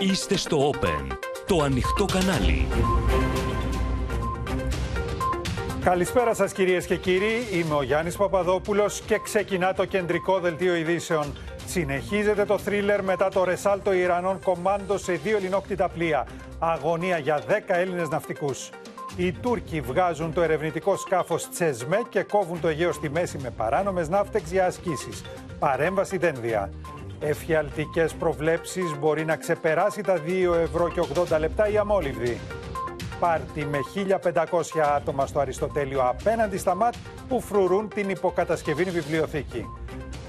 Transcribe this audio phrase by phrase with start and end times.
[0.00, 1.16] Είστε στο Open,
[1.46, 2.66] το ανοιχτό κανάλι.
[5.80, 11.32] Καλησπέρα σας κυρίες και κύριοι, είμαι ο Γιάννης Παπαδόπουλος και ξεκινά το κεντρικό δελτίο ειδήσεων.
[11.66, 16.26] Συνεχίζεται το θρίλερ μετά το ρεσάλτο Ιρανών κομμάντο σε δύο ελληνόκτητα πλοία.
[16.58, 18.70] Αγωνία για 10 Έλληνες ναυτικούς.
[19.16, 24.08] Οι Τούρκοι βγάζουν το ερευνητικό σκάφος Τσεσμέ και κόβουν το Αιγαίο στη μέση με παράνομες
[24.08, 25.22] ναύτεξ για ασκήσεις.
[25.58, 26.70] Παρέμβαση δένδια.
[27.20, 31.02] Εφιαλτικές προβλέψεις μπορεί να ξεπεράσει τα 2 ευρώ και
[31.34, 32.40] 80 λεπτά η αμόλυβδη.
[33.20, 36.94] Πάρτι με 1500 άτομα στο Αριστοτέλειο απέναντι στα ΜΑΤ
[37.28, 39.66] που φρουρούν την υποκατασκευή βιβλιοθήκη.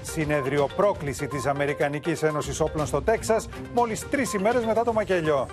[0.02, 5.48] Συνέδριο πρόκληση της Αμερικανικής Ένωσης Όπλων στο Τέξας μόλις τρεις ημέρες μετά το μακελιό.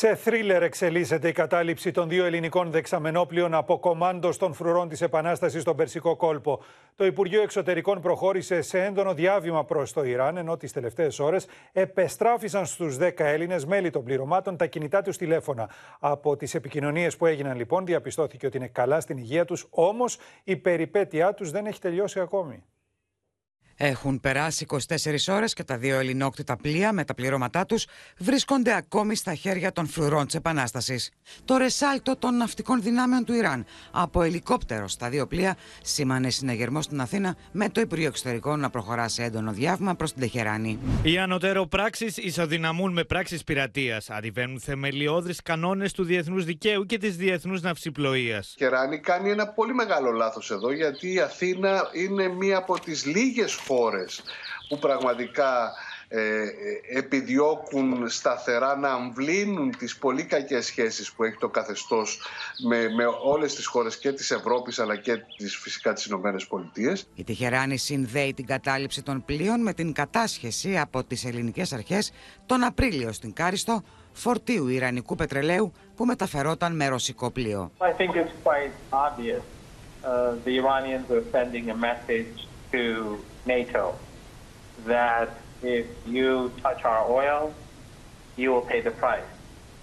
[0.00, 5.62] Σε θρίλερ εξελίσσεται η κατάληψη των δύο ελληνικών δεξαμενόπλων από κομμάντο των φρουρών της Επανάστασης
[5.62, 6.62] στον Περσικό κόλπο.
[6.96, 12.66] Το Υπουργείο Εξωτερικών προχώρησε σε έντονο διάβημα προς το Ιράν, ενώ τις τελευταίες ώρες επεστράφησαν
[12.66, 15.70] στους 10 Έλληνες μέλη των πληρωμάτων τα κινητά τους τηλέφωνα.
[16.00, 20.56] Από τις επικοινωνίες που έγιναν λοιπόν, διαπιστώθηκε ότι είναι καλά στην υγεία τους, όμως η
[20.56, 22.64] περιπέτειά τους δεν έχει τελειώσει ακόμη.
[23.82, 24.78] Έχουν περάσει 24
[25.28, 27.86] ώρες και τα δύο ελληνόκτητα πλοία με τα πληρώματά τους
[28.18, 31.10] βρίσκονται ακόμη στα χέρια των φρουρών της Επανάστασης.
[31.44, 37.00] Το ρεσάλτο των ναυτικών δυνάμεων του Ιράν από ελικόπτερο στα δύο πλοία σήμανε συναγερμό στην
[37.00, 40.78] Αθήνα με το Υπουργείο Εξωτερικών να προχωρά σε έντονο διάβημα προς την Τεχεράνη.
[41.02, 44.10] Οι ανωτέρω πράξει ισοδυναμούν με πράξεις πειρατείας.
[44.10, 48.54] Αντιβαίνουν θεμελιώδεις κανόνες του διεθνούς δικαίου και της διεθνούς ναυσιπλοείας.
[48.56, 53.54] Κεράνη κάνει ένα πολύ μεγάλο λάθος εδώ γιατί η Αθήνα είναι μία από τις λίγες
[53.70, 54.22] χώρες
[54.68, 55.72] που πραγματικά
[56.08, 56.42] ε,
[56.96, 62.20] επιδιώκουν σταθερά να αμβλύνουν τις πολύ κακές σχέσεις που έχει το καθεστώς
[62.68, 67.06] με, με όλες τις χώρες και της Ευρώπης αλλά και τις, φυσικά τις Ηνωμένες Πολιτείες.
[67.14, 72.12] Η Τεχεράνη συνδέει την κατάληψη των πλοίων με την κατάσχεση από τις ελληνικές αρχές
[72.46, 73.82] τον Απρίλιο στην Κάριστο
[74.12, 77.70] φορτίου Ιρανικού πετρελαίου που μεταφερόταν με ρωσικό πλοίο.
[77.78, 79.42] I think it's quite obvious.
[80.02, 82.36] Uh, the Iranians are sending a message
[82.72, 82.82] to
[83.44, 83.94] NATO
[84.86, 87.54] that if you touch our oil,
[88.36, 89.24] you will pay the price.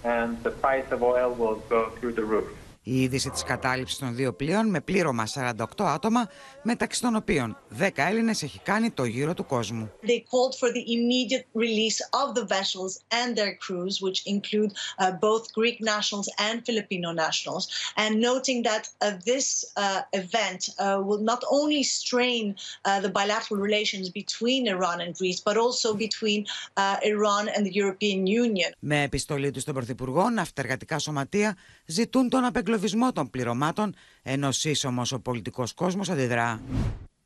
[0.02, 2.57] And the price of oil will go through the roof.
[2.90, 6.28] Η είδηση της κατάληψης των δύο πλοίων με πλήρωμα 48 άτομα,
[6.62, 9.90] μεταξύ των οποίων 10 Έλληνες έχει κάνει το γύρο του κόσμου.
[10.02, 15.10] They called for the immediate release of the vessels and their crews, which include uh,
[15.26, 17.64] both Greek nationals and Filipino nationals,
[18.02, 19.46] and noting that uh, this
[19.76, 20.76] uh, event uh,
[21.08, 26.40] will not only strain uh, the bilateral relations between Iran and Greece, but also between
[26.82, 28.70] uh, Iran and the European Union.
[28.78, 31.56] Με επιστολή του στον Πρωθυπουργό, ναυτεργατικά σωματεία
[31.90, 36.62] ζητούν τον απεγκλωβισμό των πληρωμάτων, ενώ σύσσωμος ο πολιτικός κόσμος αντιδρά.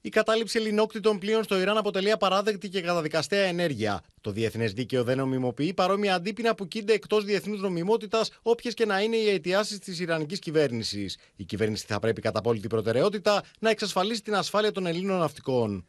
[0.05, 4.01] Η κατάληψη ελληνόκτητων πλοίων στο Ιράν αποτελεί απαράδεκτη και καταδικαστέα ενέργεια.
[4.21, 9.01] Το διεθνές δίκαιο δεν νομιμοποιεί παρόμοια αντίπεινα που κίνται εκτός διεθνούς νομιμότητας, όποιες και να
[9.01, 11.19] είναι οι αιτιάσεις της Ιρανικής κυβέρνησης.
[11.37, 15.85] Η κυβέρνηση θα πρέπει κατά απόλυτη προτεραιότητα να εξασφαλίσει την ασφάλεια των Ελλήνων ναυτικών.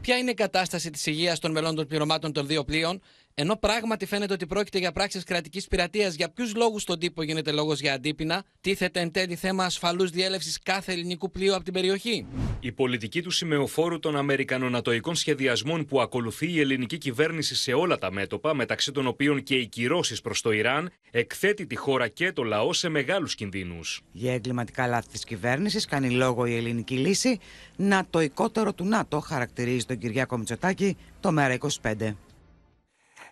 [0.00, 3.00] Ποια είναι η κατάσταση της υγείας των μελών των πληρωμάτων των δύο πλοίων,
[3.38, 7.52] ενώ πράγματι φαίνεται ότι πρόκειται για πράξεις κρατικής πειρατείας, για ποιους λόγους στον τύπο γίνεται
[7.52, 12.26] λόγος για αντίπεινα, τίθεται εν τέλει θέμα ασφαλούς διέλευσης κάθε ελληνικού πλοίου από την περιοχή.
[12.60, 18.12] Η πολιτική του σημεοφόρου των Αμερικανονατοικών σχεδιασμών που ακολουθεί η ελληνική κυβέρνηση σε όλα τα
[18.12, 22.42] μέτωπα, μεταξύ των οποίων και οι κυρώσεις προς το Ιράν, εκθέτει τη χώρα και το
[22.42, 24.00] λαό σε μεγάλους κινδύνους.
[24.12, 27.38] Για εγκληματικά λάθη της κυβέρνησης κάνει λόγο η ελληνική λύση.
[27.76, 32.14] Νατοικότερο του ΝΑΤΟ χαρακτηρίζει τον Κυριάκο Μητσοτάκη το ΜΕΡΑ25.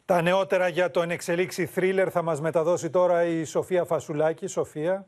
[0.07, 4.47] Τα νεότερα για το ενεξελίξη θρίλερ θα μας μεταδώσει τώρα η Σοφία Φασουλάκη.
[4.47, 5.07] Σοφία.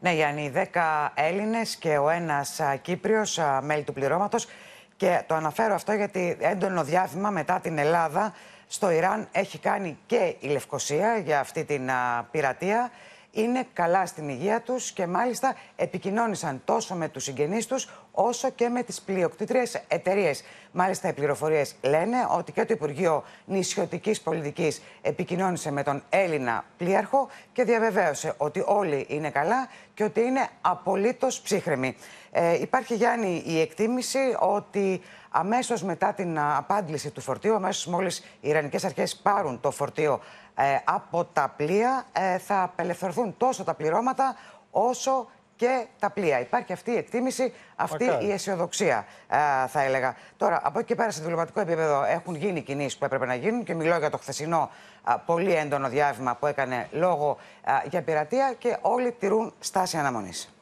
[0.00, 4.46] Ναι, Γιάννη, 10 Έλληνες και ο ένας α, Κύπριος α, μέλη του πληρώματος
[4.96, 8.34] και το αναφέρω αυτό γιατί έντονο διάβημα μετά την Ελλάδα
[8.66, 12.90] στο Ιράν έχει κάνει και η Λευκοσία για αυτή την α, πειρατεία.
[13.32, 18.68] Είναι καλά στην υγεία τους και μάλιστα επικοινώνησαν τόσο με τους συγγενείς τους όσο και
[18.68, 20.44] με τις πλειοκτήτριες εταιρείες.
[20.72, 27.28] Μάλιστα οι πληροφορίες λένε ότι και το Υπουργείο Νησιωτικής Πολιτικής επικοινώνησε με τον Έλληνα πλοίαρχο
[27.52, 31.96] και διαβεβαίωσε ότι όλοι είναι καλά και ότι είναι απολύτως ψύχρεμοι.
[32.30, 35.00] Ε, υπάρχει Γιάννη η εκτίμηση ότι
[35.30, 40.12] αμέσως μετά την α, απάντηση του φορτίου, αμέσως μόλις οι Ιρανικές αρχές πάρουν το φορτίο
[40.12, 40.49] ε,
[40.84, 44.36] από τα πλοία, ε, θα απελευθερωθούν τόσο τα πληρώματα
[44.70, 45.26] όσο
[45.56, 46.40] και τα πλοία.
[46.40, 48.26] Υπάρχει αυτή η εκτίμηση, αυτή Μακάρι.
[48.26, 50.16] η αισιοδοξία, ε, θα έλεγα.
[50.36, 53.64] Τώρα, από εκεί και πέρα, σε διπλωματικό επίπεδο έχουν γίνει κινήσεις που έπρεπε να γίνουν
[53.64, 54.70] και μιλώ για το χθεσινό
[55.02, 60.54] α, πολύ έντονο διάβημα που έκανε λόγο α, για πειρατεία και όλοι τηρούν στάση αναμονής.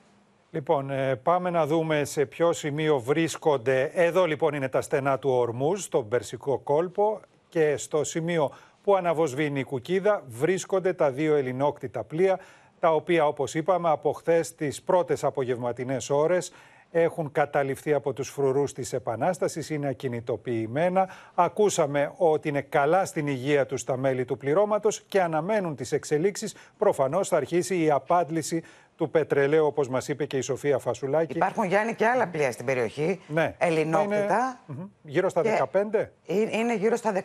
[0.51, 3.91] Λοιπόν, ε, πάμε να δούμε σε ποιο σημείο βρίσκονται.
[3.95, 8.53] Εδώ λοιπόν είναι τα στενά του Ορμούζ, στον Περσικό κόλπο και στο σημείο
[8.89, 12.39] που αναβοσβήνει η κουκίδα βρίσκονται τα δύο ελληνόκτητα πλοία,
[12.79, 16.53] τα οποία όπως είπαμε από χθες τις πρώτες απογευματινές ώρες
[16.91, 21.09] έχουν καταληφθεί από τους φρουρούς της Επανάστασης, είναι ακινητοποιημένα.
[21.35, 26.55] Ακούσαμε ότι είναι καλά στην υγεία τους τα μέλη του πληρώματος και αναμένουν τις εξελίξεις.
[26.79, 28.63] Προφανώς θα αρχίσει η απάντηση
[28.99, 31.37] του πετρελαίου, όπως μας είπε και η Σοφία Φασουλάκη.
[31.37, 33.21] Υπάρχουν Γιάννη και άλλα πλοία στην περιοχή.
[33.27, 33.55] Ναι.
[33.59, 34.61] Ελληνόκτητα.
[34.69, 36.07] Είναι, γύρω στα 15.
[36.51, 37.21] Είναι γύρω στα 17,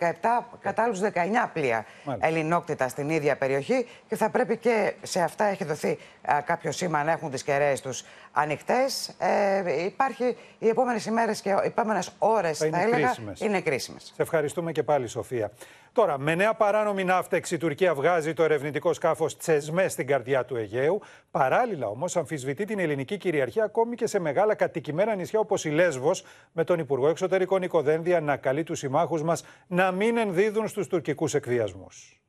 [0.60, 1.10] κατά άλλους 19
[1.54, 2.28] πλοία Μάλιστα.
[2.28, 3.88] ελληνόκτητα στην ίδια περιοχή.
[4.08, 7.82] Και θα πρέπει και σε αυτά έχει δοθεί α, κάποιο σήμα να έχουν τις κεραίες
[7.82, 9.16] τους ανοιχτές.
[9.20, 13.40] Ε, υπάρχει οι επόμενες ημέρες και οι επόμενες ώρες, θα, θα έλεγα, κρίσιμες.
[13.40, 14.04] είναι κρίσιμες.
[14.16, 15.52] Σε ευχαριστούμε και πάλι, Σοφία.
[15.94, 20.56] Τώρα, με νέα παράνομη ναύτεξη, η Τουρκία βγάζει το ερευνητικό σκάφος Τσεσμέ στην καρδιά του
[20.56, 21.02] Αιγαίου.
[21.32, 26.24] Παράλληλα, όμως, αμφισβητεί την ελληνική κυριαρχία ακόμη και σε μεγάλα κατοικημένα νησιά όπως η Λέσβος,
[26.52, 31.34] με τον Υπουργό Εξωτερικών Νικοδένδια να καλεί τους συμμάχους μας να μην ενδίδουν στους τουρκικούς
[31.34, 32.23] εκβιασμούς.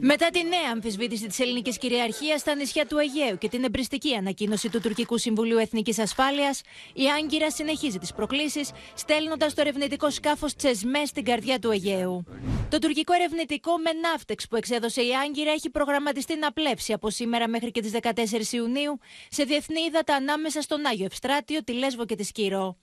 [0.00, 4.68] Μετά τη νέα αμφισβήτηση της ελληνικής κυριαρχίας στα νησιά του Αιγαίου και την εμπριστική ανακοίνωση
[4.68, 6.60] του Τουρκικού Συμβουλίου Εθνικής Ασφάλειας,
[6.94, 12.24] η Άγκυρα συνεχίζει τις προκλήσεις, στέλνοντας το ερευνητικό σκάφος Τσεσμέ στην καρδιά του Αιγαίου.
[12.68, 17.48] Το τουρκικό ερευνητικό με ναύτεξ που εξέδωσε η Άγκυρα έχει προγραμματιστεί να πλέψει από σήμερα
[17.48, 22.14] μέχρι και τις 14 Ιουνίου σε διεθνή ύδατα ανάμεσα στον Άγιο Ευστράτιο, τη Λέσβο και
[22.14, 22.76] τη Σκύρο.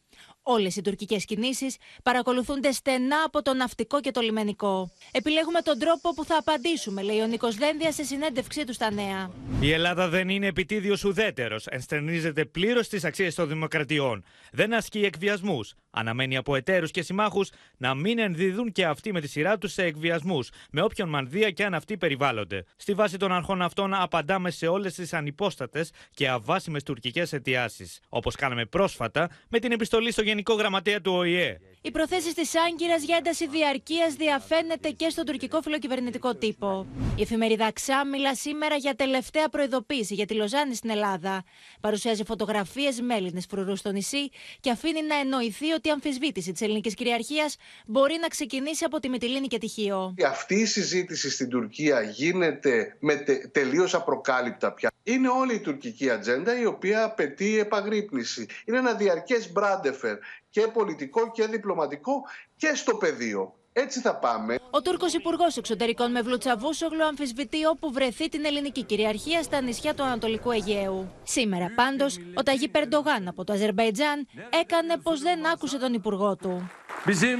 [0.44, 4.92] Όλες οι τουρκικές κινήσεις παρακολουθούνται στενά από το ναυτικό και το λιμενικό.
[5.12, 9.32] Επιλέγουμε τον τρόπο που θα απαντήσουμε, λέει ο Νίκος Δένδια σε συνέντευξή του στα νέα.
[9.60, 11.68] Η Ελλάδα δεν είναι επιτίδιος ουδέτερος.
[11.68, 14.24] Ενστερνίζεται πλήρως στις αξίες των δημοκρατιών.
[14.52, 15.74] Δεν ασκεί εκβιασμούς.
[15.92, 19.84] Αναμένει από εταίρους και συμμάχους να μην ενδίδουν και αυτοί με τη σειρά τους σε
[19.84, 22.64] εκβιασμούς, με όποιον μανδύα και αν αυτοί περιβάλλονται.
[22.76, 28.00] Στη βάση των αρχών αυτών, απαντάμε σε όλες τις ανυπόστατες και αβάσιμες τουρκικές αιτιάσεις.
[28.10, 31.60] Όπως κάναμε πρόσφατα με την επιστολή στο Γενικό Γραμματέα του ΟΗΕ.
[31.84, 36.86] Οι προθέσεις της Άγκυρας για ένταση διαρκείας διαφαίνεται και στον τουρκικό φιλοκυβερνητικό τύπο.
[37.16, 41.44] Η εφημερίδα Ξά μιλά σήμερα για τελευταία προειδοποίηση για τη Λοζάνη στην Ελλάδα.
[41.82, 44.30] Παρουσιάζει φωτογραφίες με Έλληνες φρουρούς στο νησί
[44.60, 47.56] και αφήνει να εννοηθεί ότι η αμφισβήτηση της ελληνικής κυριαρχίας
[47.86, 50.16] μπορεί να ξεκινήσει από τη Μυτιλίνη και τη Χίο.
[50.28, 54.92] Αυτή η συζήτηση στην Τουρκία γίνεται με τε, τελείως απροκάλυπτα πια.
[55.04, 58.46] Είναι όλη η τουρκική ατζέντα η οποία απαιτεί επαγρύπνηση.
[58.66, 60.18] Είναι ένα διαρκές μπράντεφερ
[60.50, 62.14] και πολιτικό και διπλωματικό
[62.56, 63.56] και στο πεδίο.
[63.74, 64.60] Έτσι θα πάμε.
[64.70, 70.04] Ο Τούρκος Υπουργός Εξωτερικών Μευλού Τσαβούσογλου αμφισβητεί όπου βρεθεί την ελληνική κυριαρχία στα νησιά του
[70.04, 71.12] Ανατολικού Αιγαίου.
[71.24, 74.28] Σήμερα πάντως, ο Ταγί Περντογάν από το Αζερβαϊτζάν
[74.62, 76.70] έκανε πως δεν άκουσε τον Υπουργό του.
[77.06, 77.40] Bizim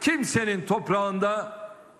[0.00, 1.32] kimsenin toprağında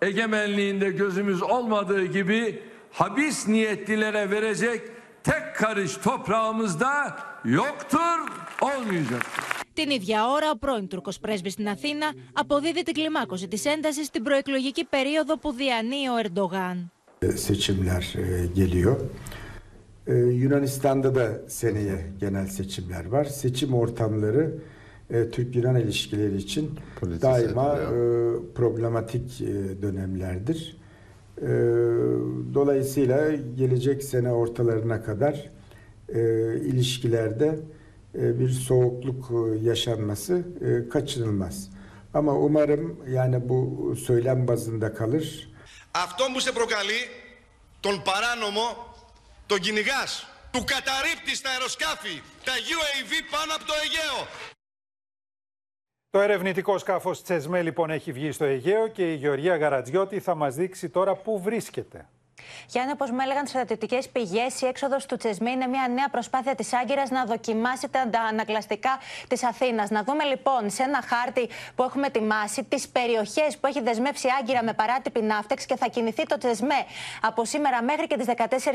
[0.03, 2.63] egemenliğinde gözümüz olmadığı gibi
[2.93, 4.81] habis niyetlilere verecek
[5.25, 8.19] tek karış toprağımızda yoktur,
[8.61, 9.54] olmayacaktır.
[9.74, 14.24] Την ίδια ώρα, ο πρώην Τούρκο πρέσβη στην Αθήνα αποδίδει την κλιμάκωση τη ένταση στην
[14.24, 16.92] προεκλογική περίοδο που διανύει ο Ερντογάν.
[17.22, 18.04] Seçimler
[18.54, 18.98] geliyor.
[20.42, 23.26] Yunanistan'da da seneye genel seçimler var.
[23.26, 24.54] Seçim ortamları
[25.32, 26.72] Türk-Yunan ilişkileri için
[27.22, 27.78] daima
[28.56, 29.40] problematik
[29.82, 30.78] dönemlerdir.
[32.54, 35.50] Dolayısıyla gelecek sene ortalarına kadar
[36.72, 37.60] ilişkilerde
[38.15, 39.31] bir soğukluk
[39.63, 40.45] yaşanması
[40.91, 41.71] kaçınılmaz.
[42.15, 45.49] Ama umarım yani bu söylem bazında kalır.
[45.93, 47.01] Αυτό που σε προκαλεί,
[47.81, 48.95] τον παράνομο,
[49.47, 54.27] τον κυνηγάς, του καταρρύπτει στα αεροσκάφη, τα UAV πάνω από το Αιγαίο.
[56.11, 60.55] Το ερευνητικό σκάφος Τσεσμέ λοιπόν έχει βγει στο Αιγαίο και η Γεωργία Γαρατζιώτη θα μας
[60.55, 62.09] δείξει τώρα πού βρίσκεται.
[62.69, 66.73] Γιάννη, όπως με έλεγαν στρατιωτικές πηγές, η έξοδος του Τσεσμί είναι μια νέα προσπάθεια της
[66.73, 68.99] Άγκυρας να δοκιμάσει τα ανακλαστικά
[69.29, 69.91] της Αθήνας.
[69.91, 74.31] Να δούμε λοιπόν σε ένα χάρτη που έχουμε ετοιμάσει τις περιοχές που έχει δεσμεύσει η
[74.41, 76.85] Άγκυρα με παράτυπη ναύτεξ και θα κινηθεί το Τσεσμέ
[77.21, 78.27] από σήμερα μέχρι και τις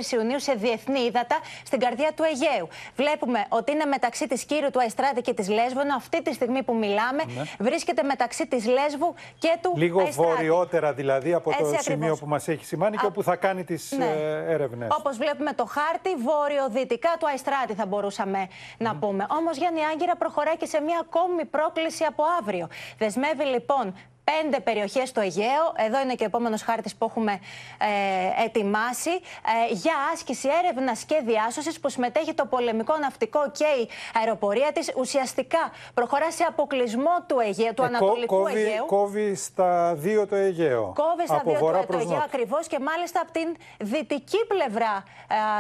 [0.10, 2.68] 14 Ιουνίου σε διεθνή ύδατα στην καρδιά του Αιγαίου.
[2.96, 6.64] Βλέπουμε ότι είναι μεταξύ της Κύρου του Αϊστράτη και της Λέσβου, ενώ αυτή τη στιγμή
[6.64, 7.44] που μιλάμε ναι.
[7.60, 10.30] βρίσκεται μεταξύ της Λέσβου και του Λίγο Αϊστράτη.
[10.30, 11.84] βορειότερα δηλαδή από Έτσι το ακριβώς.
[11.84, 14.06] σημείο που μας έχει σημάνει και όπου θα κάνει κάνει τις ναι.
[14.06, 14.88] Ε, έρευνες.
[15.00, 18.48] Όπως βλέπουμε το χάρτη, βορειοδυτικά του Αϊστράτη θα μπορούσαμε
[18.78, 19.26] να πούμε.
[19.30, 22.68] Όμως Γιάννη Άγκυρα προχωράει και σε μια ακόμη πρόκληση από αύριο.
[22.98, 23.96] Δεσμεύει λοιπόν
[24.30, 25.66] πέντε περιοχές στο Αιγαίο.
[25.76, 31.22] Εδώ είναι και ο επόμενος χάρτης που έχουμε ε, ετοιμάσει ε, για άσκηση έρευνας και
[31.26, 34.92] διάσωσης που συμμετέχει το πολεμικό ναυτικό και η αεροπορία της.
[34.98, 38.86] Ουσιαστικά προχωρά σε αποκλεισμό του Αιγαίου, του Ανατολικού κόβει, Αιγαίου.
[38.86, 40.94] Κόβει στα δύο το Αιγαίο.
[40.96, 42.26] Κόβει στα από δύο βορρά το, το προς Αιγαίο νότο.
[42.26, 45.04] ακριβώς και μάλιστα από την δυτική πλευρά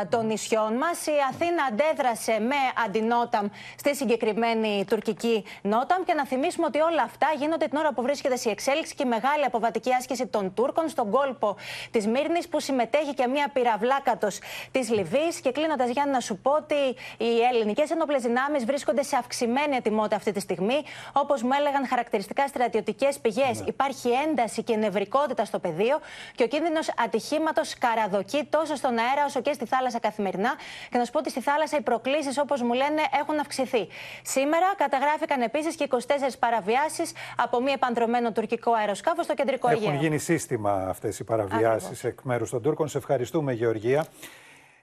[0.01, 1.05] ε, των νησιών μας.
[1.05, 3.47] Η Αθήνα αντέδρασε με αντινόταμ
[3.77, 6.03] στη συγκεκριμένη τουρκική νόταμ.
[6.03, 9.09] Και να θυμίσουμε ότι όλα αυτά γίνονται την ώρα που βρίσκεται σε εξέλιξη και η
[9.09, 11.55] μεγάλη αποβατική άσκηση των Τούρκων στον κόλπο
[11.91, 14.39] της Μύρνης, που συμμετέχει και μια πυραυλάκατος
[14.71, 15.39] της Λιβύης.
[15.39, 16.75] Και κλείνοντας, Γιάννη, να σου πω ότι
[17.17, 20.83] οι ελληνικές ενόπλες δυνάμεις βρίσκονται σε αυξημένη ετοιμότητα αυτή τη στιγμή.
[21.13, 25.99] Όπως μου έλεγαν χαρακτηριστικά στρατιωτικές πηγές, υπάρχει ένταση και νευρικότητα στο πεδίο
[26.35, 30.53] και ο κίνδυνος ατυχήματος καραδοκεί τόσο στον αέρα όσο και στη θάλασσα καθημερινά.
[30.91, 33.87] Και να σου πω ότι στη θάλασσα οι προκλήσεις, όπως μου λένε, έχουν αυξηθεί.
[34.23, 35.97] Σήμερα καταγράφηκαν επίσης και 24
[36.39, 39.89] παραβιάσεις από μη επανδρομένο τουρκικό αεροσκάφος στο κεντρικό Αιγαίο.
[39.89, 42.87] Έχουν γίνει σύστημα αυτές οι παραβιάσεις εκ μέρους των Τούρκων.
[42.87, 44.05] Σε ευχαριστούμε, Γεωργία.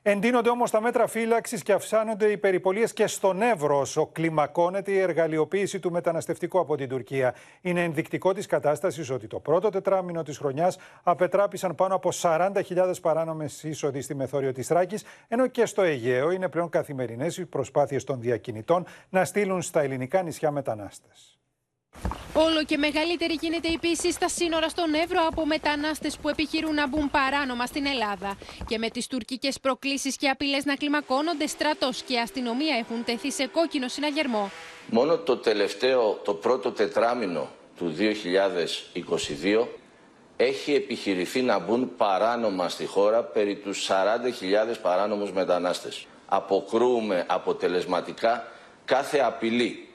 [0.08, 4.98] Εντείνονται όμως τα μέτρα φύλαξης και αυξάνονται οι περιπολίες και στον Εύρο, όσο κλιμακώνεται η
[4.98, 7.34] εργαλειοποίηση του μεταναστευτικού από την Τουρκία.
[7.60, 13.62] Είναι ενδεικτικό της κατάστασης ότι το πρώτο τετράμινο της χρονιάς απετράπησαν πάνω από 40.000 παράνομες
[13.62, 18.20] είσοδοι στη μεθόριο της Θράκης, ενώ και στο Αιγαίο είναι πλέον καθημερινές οι προσπάθειες των
[18.20, 21.35] διακινητών να στείλουν στα ελληνικά νησιά μετανάστες.
[22.34, 26.88] Όλο και μεγαλύτερη γίνεται η πίεση στα σύνορα στον Εύρο από μετανάστες που επιχειρούν να
[26.88, 28.36] μπουν παράνομα στην Ελλάδα.
[28.68, 33.46] Και με τις τουρκικές προκλήσεις και απειλές να κλιμακώνονται, στρατός και αστυνομία έχουν τεθεί σε
[33.46, 34.50] κόκκινο συναγερμό.
[34.86, 39.66] Μόνο το τελευταίο, το πρώτο τετράμινο του 2022
[40.36, 46.06] έχει επιχειρηθεί να μπουν παράνομα στη χώρα περί τους 40.000 παράνομους μετανάστες.
[46.26, 48.48] Αποκρούουμε αποτελεσματικά
[48.84, 49.85] κάθε απειλή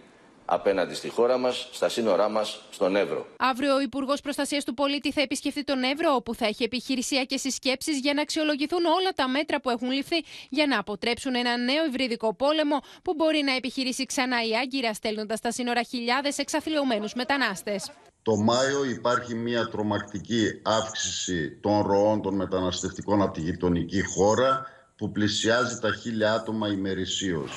[0.53, 3.25] απέναντι στη χώρα μας, στα σύνορά μας, στον Εύρο.
[3.37, 7.99] Αύριο ο Υπουργός Προστασίας του Πολίτη θα επισκεφτεί τον Εύρο, όπου θα έχει επιχειρησιακές συσκέψεις
[7.99, 12.33] για να αξιολογηθούν όλα τα μέτρα που έχουν ληφθεί για να αποτρέψουν ένα νέο υβριδικό
[12.33, 17.91] πόλεμο που μπορεί να επιχειρήσει ξανά η Άγκυρα, στέλνοντας στα σύνορα χιλιάδες εξαθλειωμένους μετανάστες.
[18.21, 24.65] Το Μάιο υπάρχει μια τρομακτική αύξηση των ροών των μεταναστευτικών από τη γειτονική χώρα
[24.95, 27.51] που πλησιάζει τα χίλια άτομα ημερησίως.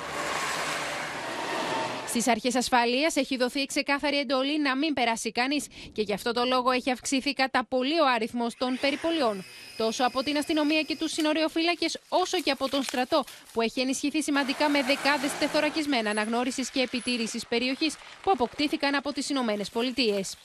[2.15, 6.45] Στις αρχές ασφαλείας έχει δοθεί ξεκάθαρη εντολή να μην περάσει κανείς και γι' αυτό το
[6.45, 9.45] λόγο έχει αυξηθεί κατά πολύ ο αριθμός των περιπολιών.
[9.77, 14.23] Τόσο από την αστυνομία και τους συνοριοφύλακες, όσο και από τον στρατό, που έχει ενισχυθεί
[14.23, 20.37] σημαντικά με δεκάδες τεθωρακισμένα αναγνώρισης και επιτήρησης περιοχής που αποκτήθηκαν από τις Ηνωμένες Πολιτείες.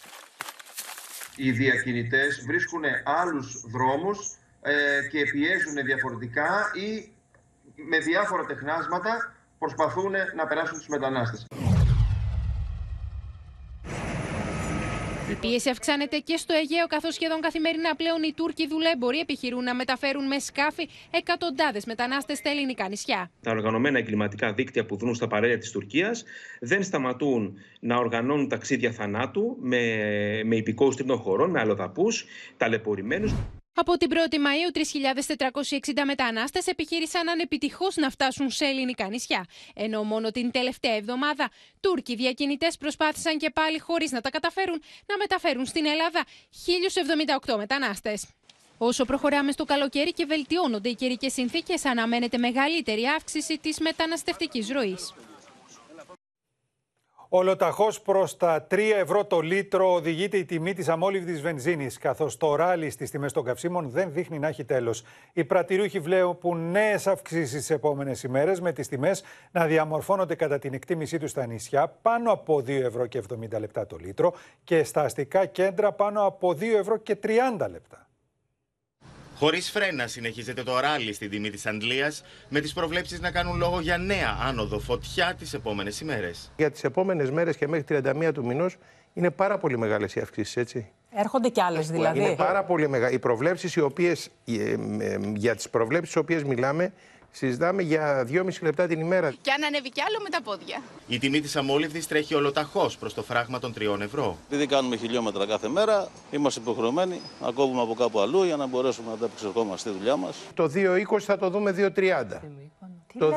[1.36, 4.18] Οι διακινητές βρίσκουν άλλους δρόμους
[4.62, 4.74] ε,
[5.12, 7.12] και πιέζουν διαφορετικά ή
[7.76, 11.46] με διάφορα τεχνάσματα προσπαθούν να περάσουν τους μετανάστες.
[15.30, 19.76] Η πίεση αυξάνεται και στο Αιγαίο, καθώς σχεδόν καθημερινά πλέον οι Τούρκοι δουλέμποροι επιχειρούν να
[19.76, 23.32] μεταφέρουν με σκάφη εκατοντάδες μετανάστες στα ελληνικά νησιά.
[23.42, 26.24] Τα οργανωμένα εγκληματικά δίκτυα που δρούν στα παρέλια της Τουρκίας
[26.60, 29.78] δεν σταματούν να οργανώνουν ταξίδια θανάτου με,
[30.46, 32.26] με υπηκόους τρίτων χωρών, με αλλοδαπούς,
[32.58, 33.34] ταλαιπωρημένους.
[33.74, 34.78] Από την 1η Μαΐου,
[35.92, 39.46] 3.460 μετανάστες επιχείρησαν ανεπιτυχώς να φτάσουν σε ελληνικά νησιά.
[39.76, 41.50] Ενώ μόνο την τελευταία εβδομάδα,
[41.80, 46.24] Τούρκοι διακινητές προσπάθησαν και πάλι χωρίς να τα καταφέρουν να μεταφέρουν στην Ελλάδα
[47.46, 48.28] 1.078 μετανάστες.
[48.78, 55.14] Όσο προχωράμε στο καλοκαίρι και βελτιώνονται οι καιρικές συνθήκες, αναμένεται μεγαλύτερη αύξηση της μεταναστευτικής ροής.
[57.32, 62.56] Ολοταχώς προς τα 3 ευρώ το λίτρο οδηγείται η τιμή της αμόλυβδης βενζίνης, καθώς το
[62.56, 65.04] ράλι στις τιμές των καυσίμων δεν δείχνει να έχει τέλος.
[65.34, 70.74] Οι πρατηρούχοι βλέπουν νέες αυξήσεις τις επόμενες ημέρες, με τις τιμές να διαμορφώνονται κατά την
[70.74, 74.34] εκτίμησή τους στα νησιά πάνω από 2 ευρώ και 70 λεπτά το λίτρο
[74.64, 78.09] και στα αστικά κέντρα πάνω από 2 ευρώ και 30 λεπτά.
[79.40, 82.14] Χωρίς φρένα συνεχίζεται το ράλι στην τιμή της Αντλία,
[82.50, 86.52] με τις προβλέψεις να κάνουν λόγο για νέα άνοδο φωτιά τις επόμενες ημέρες.
[86.58, 88.78] Για τις επόμενες μέρες και μέχρι 31 του μηνός
[89.14, 90.92] είναι πάρα πολύ μεγάλες οι αυξήσεις, έτσι.
[91.16, 92.20] Έρχονται κι άλλες δηλαδή.
[92.20, 93.14] Είναι πάρα πολύ μεγάλε.
[93.14, 94.30] Οι προβλέψεις, οι οποίες.
[95.36, 96.94] Για τις προβλέψεις, τι οποίες μιλάμε,
[97.32, 99.34] συζητάμε για 2,5 λεπτά την ημέρα.
[99.42, 100.82] Και αν ανέβει κι άλλο με τα πόδια.
[101.08, 104.38] Η τιμή της αμόλυβδης τρέχει ολοταχώς προς το φράγμα των 3 ευρώ.
[104.48, 109.12] Επειδή κάνουμε χιλιόμετρα κάθε μέρα, είμαστε υποχρεωμένοι να κόβουμε από κάπου αλλού για να μπορέσουμε
[109.12, 110.38] να τα επεξεργόμαστε στη δουλειά μας.
[110.54, 112.40] Το 2,20 θα το δούμε 2,30.
[113.18, 113.34] Το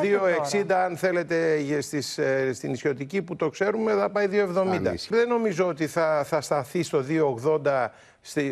[0.52, 2.18] 2,60 αν θέλετε στις,
[2.52, 4.94] στην νησιωτική που το ξέρουμε θα πάει 2,70.
[5.08, 7.88] Δεν νομίζω ότι θα, θα σταθεί στο 2,80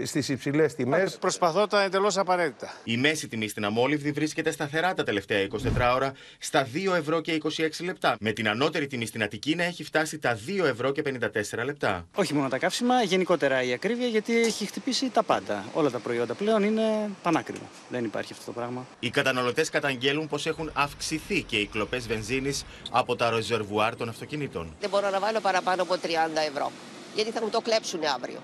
[0.05, 1.19] στις υψηλές τιμές.
[1.19, 2.75] Προσπαθώ τα εντελώς απαραίτητα.
[2.85, 7.41] Η μέση τιμή στην Αμόλυβδη βρίσκεται σταθερά τα τελευταία 24 ώρα στα 2 ευρώ και
[7.43, 8.17] 26 λεπτά.
[8.21, 12.07] Με την ανώτερη τιμή στην Αττική να έχει φτάσει τα 2 ευρώ και 54 λεπτά.
[12.15, 15.65] Όχι μόνο τα καύσιμα, γενικότερα η ακρίβεια γιατί έχει χτυπήσει τα πάντα.
[15.73, 16.83] Όλα τα προϊόντα πλέον είναι
[17.23, 17.69] πανάκριβα.
[17.89, 18.87] Δεν υπάρχει αυτό το πράγμα.
[19.01, 24.75] Οι καταναλωτές καταγγέλουν πως έχουν αυξηθεί και οι κλοπές βενζίνης από τα ρεζερβουάρ των αυτοκινήτων.
[24.81, 25.99] Δεν μπορώ να βάλω παραπάνω από 30
[26.49, 26.73] ευρώ.
[27.15, 28.41] Γιατί θα μου το κλέψουν αύριο.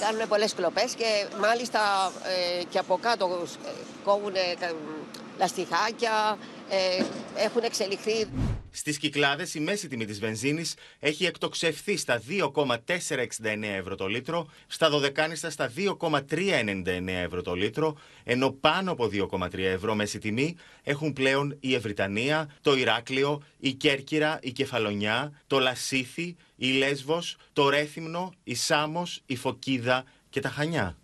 [0.00, 2.12] Κάνουν πολλές κλοπές και μάλιστα
[2.60, 3.68] ε, και από κάτω ε,
[4.04, 4.72] κόβουν ε,
[5.38, 6.38] λαστιχάκια,
[6.70, 7.04] ε,
[7.44, 8.26] έχουν εξελιχθεί.
[8.70, 14.90] Στις Κυκλάδες η μέση τιμή της βενζίνης έχει εκτοξευθεί στα 2,469 ευρώ το λίτρο, στα
[14.90, 21.56] Δωδεκάνιστα στα 2,399 ευρώ το λίτρο, ενώ πάνω από 2,3 ευρώ μέση τιμή έχουν πλέον
[21.60, 28.54] η Ευρυτανία, το Ηράκλειο, η Κέρκυρα, η Κεφαλονιά, το Λασίθι, η Λέσβος, το Ρέθυμνο, η
[28.54, 30.96] Σάμος, η Φωκίδα και τα Χανιά.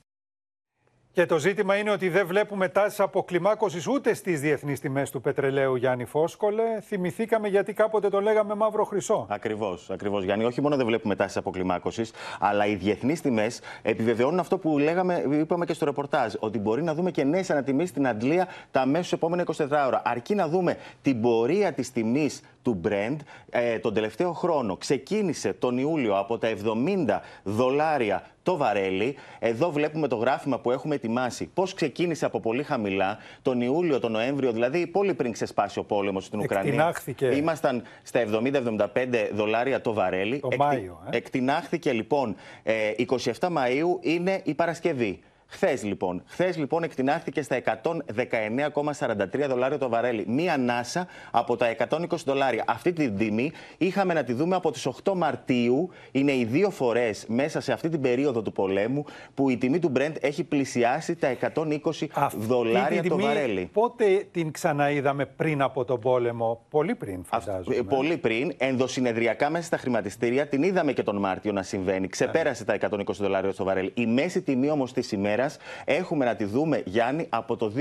[1.14, 5.76] Και το ζήτημα είναι ότι δεν βλέπουμε τάσεις αποκλιμάκωσης ούτε στις διεθνείς τιμές του πετρελαίου,
[5.76, 6.62] Γιάννη Φόσκολε.
[6.80, 9.26] Θυμηθήκαμε γιατί κάποτε το λέγαμε μαύρο χρυσό.
[9.28, 10.44] Ακριβώς, ακριβώς, Γιάννη.
[10.44, 15.64] Όχι μόνο δεν βλέπουμε τάσεις αποκλιμάκωσης, αλλά οι διεθνείς τιμές επιβεβαιώνουν αυτό που λέγαμε, είπαμε
[15.64, 19.44] και στο ρεπορτάζ, ότι μπορεί να δούμε και νέες ανατιμήσεις στην Αντλία τα αμέσω επόμενα
[19.56, 20.02] 24 ώρα.
[20.04, 23.16] Αρκεί να δούμε την πορεία της τιμής του Brent
[23.50, 24.76] ε, τον τελευταίο χρόνο.
[24.76, 29.16] Ξεκίνησε τον Ιούλιο από τα 70 δολάρια το βαρέλι.
[29.38, 31.50] Εδώ βλέπουμε το γράφημα που έχουμε ετοιμάσει.
[31.54, 36.24] Πώς ξεκίνησε από πολύ χαμηλά τον Ιούλιο, τον Νοέμβριο, δηλαδή πολύ πριν ξεσπάσει ο πόλεμος
[36.24, 36.72] στην Ουκρανία.
[36.72, 37.26] Εκτινάχθηκε.
[37.26, 38.86] Ήμασταν στα 70-75
[39.32, 40.40] δολάρια το βαρέλι.
[40.40, 41.02] Το Μάιο.
[41.10, 41.16] Ε.
[41.16, 42.92] Εκτινάχθηκε λοιπόν ε,
[43.38, 45.20] 27 Μαου, είναι η Παρασκευή.
[45.46, 46.22] Χθες λοιπόν.
[46.26, 50.24] Χθες λοιπόν εκτινάχθηκε στα 119,43 δολάρια το βαρέλι.
[50.28, 52.64] Μία νάσα από τα 120 δολάρια.
[52.66, 55.90] Αυτή την τιμή είχαμε να τη δούμε από τις 8 Μαρτίου.
[56.12, 59.92] Είναι οι δύο φορές μέσα σε αυτή την περίοδο του πολέμου που η τιμή του
[59.96, 63.68] Brent έχει πλησιάσει τα 120 δολάρια το βαρέλι.
[63.72, 67.82] Πότε την ξαναείδαμε πριν από τον πόλεμο, πολύ πριν φαντάζομαι.
[67.82, 72.08] Πολύ πριν, ενδοσυνεδριακά μέσα στα χρηματιστήρια, την είδαμε και τον Μάρτιο να συμβαίνει.
[72.08, 73.92] Ξεπέρασε τα 120 δολάρια το βαρέλι.
[73.94, 75.50] Η μέση τιμή όμως της ημέρα
[75.84, 77.72] έχουμε να τη δούμε, Γιάννη, από το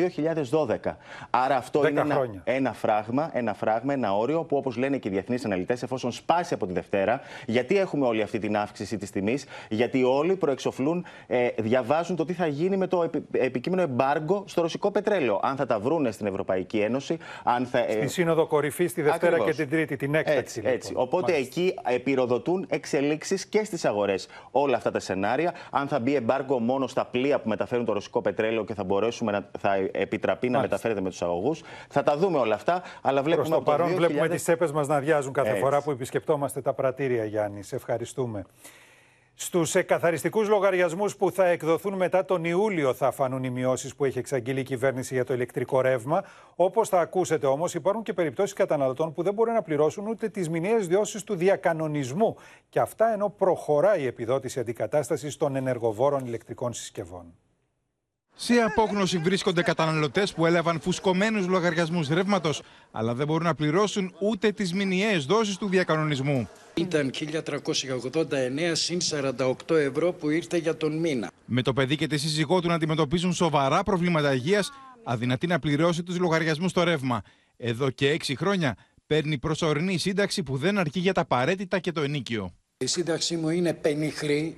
[0.51, 0.95] 2012.
[1.29, 5.11] Άρα αυτό είναι ένα, ένα, φράγμα, ένα φράγμα, ένα όριο που, όπως λένε και οι
[5.11, 9.45] διεθνείς αναλυτές, εφόσον σπάσει από τη Δευτέρα, γιατί έχουμε όλη αυτή την αύξηση της τιμής,
[9.69, 14.91] γιατί όλοι προεξοφλούν, ε, διαβάζουν το τι θα γίνει με το επικείμενο εμπάργκο στο ρωσικό
[14.91, 15.39] πετρέλαιο.
[15.43, 17.79] Αν θα τα βρούνε στην Ευρωπαϊκή Ένωση, αν θα.
[17.79, 20.39] Ε, Στη Σύνοδο Κορυφής τη Δευτέρα και την Τρίτη, την έκταξη.
[20.39, 20.73] Έτσι, λοιπόν.
[20.73, 20.93] έτσι.
[20.95, 21.51] Οπότε Μάλιστα.
[21.61, 25.53] εκεί επιρροδοτούν εξελίξεις και στις αγορές όλα αυτά τα σενάρια.
[25.71, 29.31] Αν θα μπει εμπάργκο μόνο στα πλοία που μεταφέρουν το ρωσικό πετρέλαιο και θα μπορέσουμε
[29.31, 31.61] να θα επιτραπεί να μεταφέρεται με τους αγωγούς.
[31.89, 32.81] Θα τα δούμε όλα αυτά.
[33.01, 33.95] Αλλά βλέπουμε Προς το παρόν, 2000...
[33.95, 35.61] βλέπουμε τις τσέπες μας να αδειάζουν κάθε Έτσι.
[35.61, 37.63] φορά που επισκεπτόμαστε τα πρατήρια, Γιάννη.
[37.63, 38.45] Σε ευχαριστούμε.
[39.35, 44.17] Στους καθαριστικού λογαριασμούς που θα εκδοθούν μετά τον Ιούλιο θα φανούν οι μειώσεις που έχει
[44.17, 46.23] εξαγγείλει η κυβέρνηση για το ηλεκτρικό ρεύμα.
[46.55, 50.49] Όπως θα ακούσετε όμως, υπάρχουν και περιπτώσεις καταναλωτών που δεν μπορούν να πληρώσουν ούτε τις
[50.49, 52.35] μηνιαίες διώσει του διακανονισμού.
[52.69, 57.33] Και αυτά ενώ προχωράει η επιδότηση αντικατάστασης των ενεργοβόρων ηλεκτρικών συσκευών.
[58.35, 64.51] Σε απόγνωση βρίσκονται καταναλωτές που έλαβαν φουσκωμένους λογαριασμούς ρεύματος, αλλά δεν μπορούν να πληρώσουν ούτε
[64.51, 66.49] τις μηνιαίες δόσεις του διακανονισμού.
[66.75, 68.99] Ήταν 1389 συν
[69.37, 71.31] 48 ευρώ που ήρθε για τον μήνα.
[71.45, 74.71] Με το παιδί και τη σύζυγό του να αντιμετωπίζουν σοβαρά προβλήματα υγείας,
[75.03, 77.21] αδυνατή να πληρώσει τους λογαριασμούς στο ρεύμα.
[77.57, 82.01] Εδώ και 6 χρόνια παίρνει προσωρινή σύνταξη που δεν αρκεί για τα απαραίτητα και το
[82.01, 82.53] ενίκιο.
[82.77, 84.57] Η σύνταξή μου είναι πενιχρή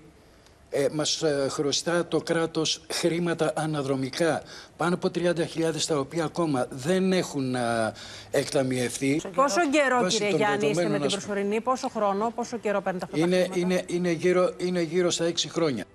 [0.69, 4.43] ε, μας ε, χρωστά το κράτος χρήματα αναδρομικά,
[4.78, 5.32] πάνω από 30.000
[5.88, 7.93] τα οποία ακόμα δεν έχουν ε,
[8.32, 9.21] εκταμιευθεί.
[9.36, 13.38] Πόσο καιρό κύριε Γιάννη είστε με την προσωρινή, πόσο χρόνο, πόσο καιρό παίρνετε αυτά είναι,
[13.38, 15.86] τα χρήματα; Είναι, είναι, γύρω, είναι γύρω στα 6 χρόνια.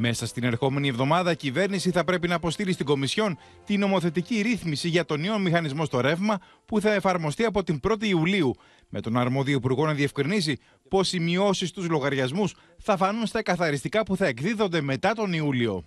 [0.00, 4.88] Μέσα στην ερχόμενη εβδομάδα, η κυβέρνηση θα πρέπει να αποστείλει στην Κομισιόν την νομοθετική ρύθμιση
[4.88, 8.54] για τον νέο μηχανισμό στο ρεύμα που θα εφαρμοστεί από την 1η Ιουλίου,
[8.88, 14.02] με τον αρμόδιο υπουργό να διευκρινίσει πως οι μειώσεις στους λογαριασμούς θα φανούν στα καθαριστικά
[14.02, 15.84] που θα εκδίδονται μετά τον Ιούλιο.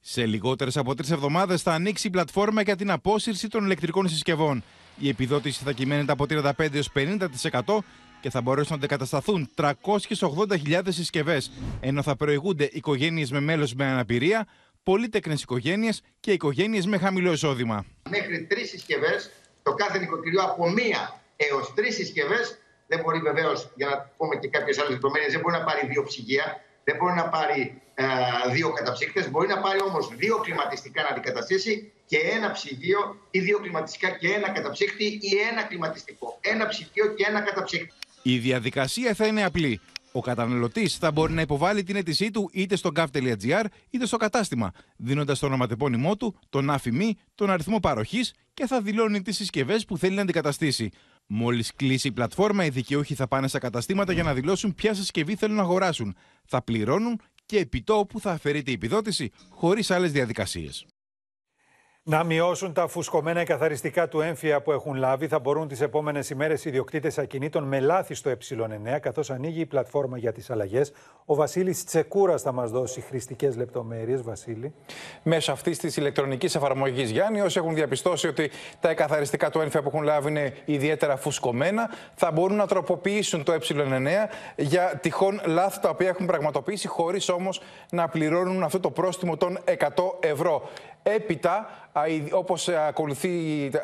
[0.00, 4.62] Σε λιγότερες από τρεις εβδομάδες θα ανοίξει η πλατφόρμα για την απόσυρση των ηλεκτρικών συσκευών.
[4.98, 7.78] Η επιδότηση θα κυμαίνεται από 35 έως 50%
[8.20, 14.46] και θα μπορέσουν να αντικατασταθούν 380.000 συσκευές, ενώ θα προηγούνται οικογένειες με μέλος με αναπηρία,
[14.82, 17.84] πολύτεκνε οικογένειες και οικογένειες με χαμηλό εισόδημα.
[18.10, 19.30] Μέχρι τρεις συσκευές,
[19.62, 24.48] το κάθε νοικοκυριό από μία έως τρεις συσκευές, δεν μπορεί βεβαίως, για να πούμε και
[24.48, 28.04] κάποιες άλλες λεπτομέρειες, δεν μπορεί να πάρει δύο ψυγεία, δεν μπορεί να πάρει ε,
[28.52, 33.58] δύο καταψύκτες, μπορεί να πάρει όμως δύο κλιματιστικά να αντικαταστήσει και ένα ψυγείο ή δύο
[33.58, 36.38] κλιματιστικά και ένα καταψύκτη ή ένα κλιματιστικό.
[36.40, 37.92] Ένα ψυγείο και ένα καταψύκτη.
[38.22, 39.80] Η διαδικασία θα είναι απλή.
[40.12, 44.72] Ο καταναλωτής θα μπορεί να υποβάλει την αίτησή του είτε στο gov.gr είτε στο κατάστημα,
[44.96, 49.98] δίνοντας το ονοματεπώνυμό του, τον άφημη, τον αριθμό παροχής και θα δηλώνει τις συσκευές που
[49.98, 50.90] θέλει να αντικαταστήσει.
[51.32, 55.34] Μόλις κλείσει η πλατφόρμα, οι δικαιούχοι θα πάνε στα καταστήματα για να δηλώσουν ποια συσκευή
[55.34, 56.16] θέλουν να αγοράσουν.
[56.44, 60.86] Θα πληρώνουν και επιτόπου θα αφαιρείται η επιδότηση χωρίς άλλες διαδικασίες.
[62.10, 66.64] Να μειώσουν τα φουσκωμένα εκαθαριστικά του έμφυα που έχουν λάβει θα μπορούν τις επόμενες ημέρες
[66.64, 70.92] οι ιδιοκτήτες ακινήτων με λάθη στο ε9, καθώς ανοίγει η πλατφόρμα για τις αλλαγές.
[71.24, 74.22] Ο Βασίλης Τσεκούρα θα μας δώσει χρηστικές λεπτομέρειες.
[74.22, 74.74] Βασίλη.
[75.22, 79.88] Μέσω αυτής της ηλεκτρονικής εφαρμογής, Γιάννη, όσοι έχουν διαπιστώσει ότι τα εκαθαριστικά του έμφυα που
[79.88, 84.08] έχουν λάβει είναι ιδιαίτερα φουσκωμένα, θα μπορούν να τροποποιήσουν το ε9
[84.56, 89.58] για τυχόν λάθη τα οποία έχουν πραγματοποιήσει, χωρίς όμως να πληρώνουν αυτό το πρόστιμο των
[89.64, 89.74] 100
[90.20, 90.68] ευρώ.
[91.02, 91.70] Έπειτα,
[92.32, 93.30] όπως ακολουθεί,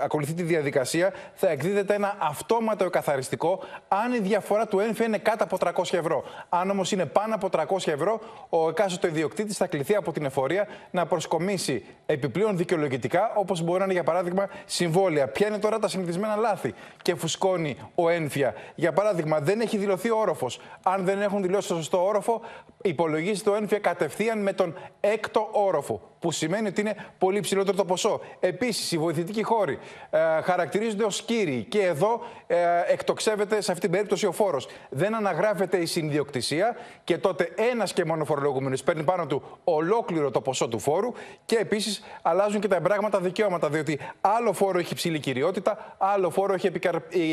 [0.03, 5.45] ακολουθεί τη διαδικασία, θα εκδίδεται ένα αυτόματο εκαθαριστικό αν η διαφορά του ένφια είναι κάτω
[5.45, 6.25] από 300 ευρώ.
[6.49, 10.69] Αν όμως είναι πάνω από 300 ευρώ, ο εκάστοτε ιδιοκτήτης θα κληθεί από την εφορία
[10.91, 15.29] να προσκομίσει επιπλέον δικαιολογητικά, όπως μπορεί να είναι για παράδειγμα συμβόλαια.
[15.29, 18.55] Ποια είναι τώρα τα συνηθισμένα λάθη και φουσκώνει ο ένφια.
[18.75, 20.61] Για παράδειγμα, δεν έχει δηλωθεί όροφος.
[20.83, 22.41] Αν δεν έχουν δηλώσει το σωστό όροφο,
[22.83, 27.85] υπολογίζει το ένφια κατευθείαν με τον έκτο όροφο που σημαίνει ότι είναι πολύ ψηλότερο το
[27.85, 28.21] ποσό.
[28.41, 29.79] Επίσης, οι βοηθητικοί χώροι
[30.11, 34.69] ε, χαρακτηρίζονται ως κύριοι και εδώ ε, εκτοξεύεται σε αυτή την περίπτωση ο φόρος.
[34.89, 40.41] Δεν αναγράφεται η συνδιοκτησία και τότε ένας και μόνο φορολογούμενος παίρνει πάνω του ολόκληρο το
[40.41, 41.13] ποσό του φόρου
[41.45, 43.69] και επίσης αλλάζουν και τα εμπράγματα δικαιώματα.
[43.69, 46.71] Διότι άλλο φόρο έχει ψηλή κυριότητα, άλλο φόρο έχει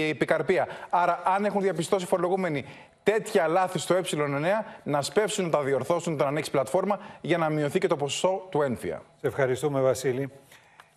[0.09, 0.67] επικαρπία.
[0.89, 2.65] Άρα, αν έχουν διαπιστώσει φορολογούμενοι
[3.03, 4.43] τέτοια λάθη στο ε9
[4.83, 8.61] να σπεύσουν να τα διορθώσουν, να ανοίξει πλατφόρμα για να μειωθεί και το ποσό του
[8.61, 9.01] ένφια.
[9.19, 10.31] Σε ευχαριστούμε, Βασίλη.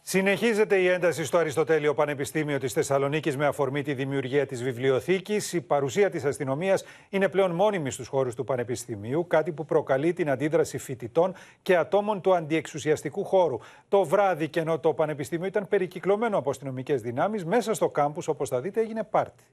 [0.08, 5.52] Συνεχίζεται η ένταση στο Αριστοτέλειο Πανεπιστήμιο της Θεσσαλονίκης με αφορμή τη δημιουργία της βιβλιοθήκης.
[5.52, 10.30] Η παρουσία της αστυνομίας είναι πλέον μόνιμη στους χώρους του Πανεπιστημίου, κάτι που προκαλεί την
[10.30, 13.58] αντίδραση φοιτητών και ατόμων του αντιεξουσιαστικού χώρου.
[13.88, 18.48] Το βράδυ και ενώ το Πανεπιστήμιο ήταν περικυκλωμένο από αστυνομικές δυνάμεις, μέσα στο κάμπους, όπως
[18.48, 19.44] θα δείτε, έγινε πάρτι.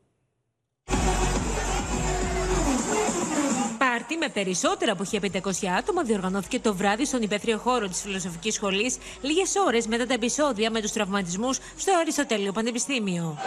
[4.13, 8.97] Πάρτι με περισσότερα από 1500 άτομα διοργανώθηκε το βράδυ στον υπαίθριο χώρο της Φιλοσοφικής Σχολής,
[9.21, 13.37] λίγες ώρες μετά τα επεισόδια με τους τραυματισμούς στο Αριστοτέλειο Πανεπιστήμιο.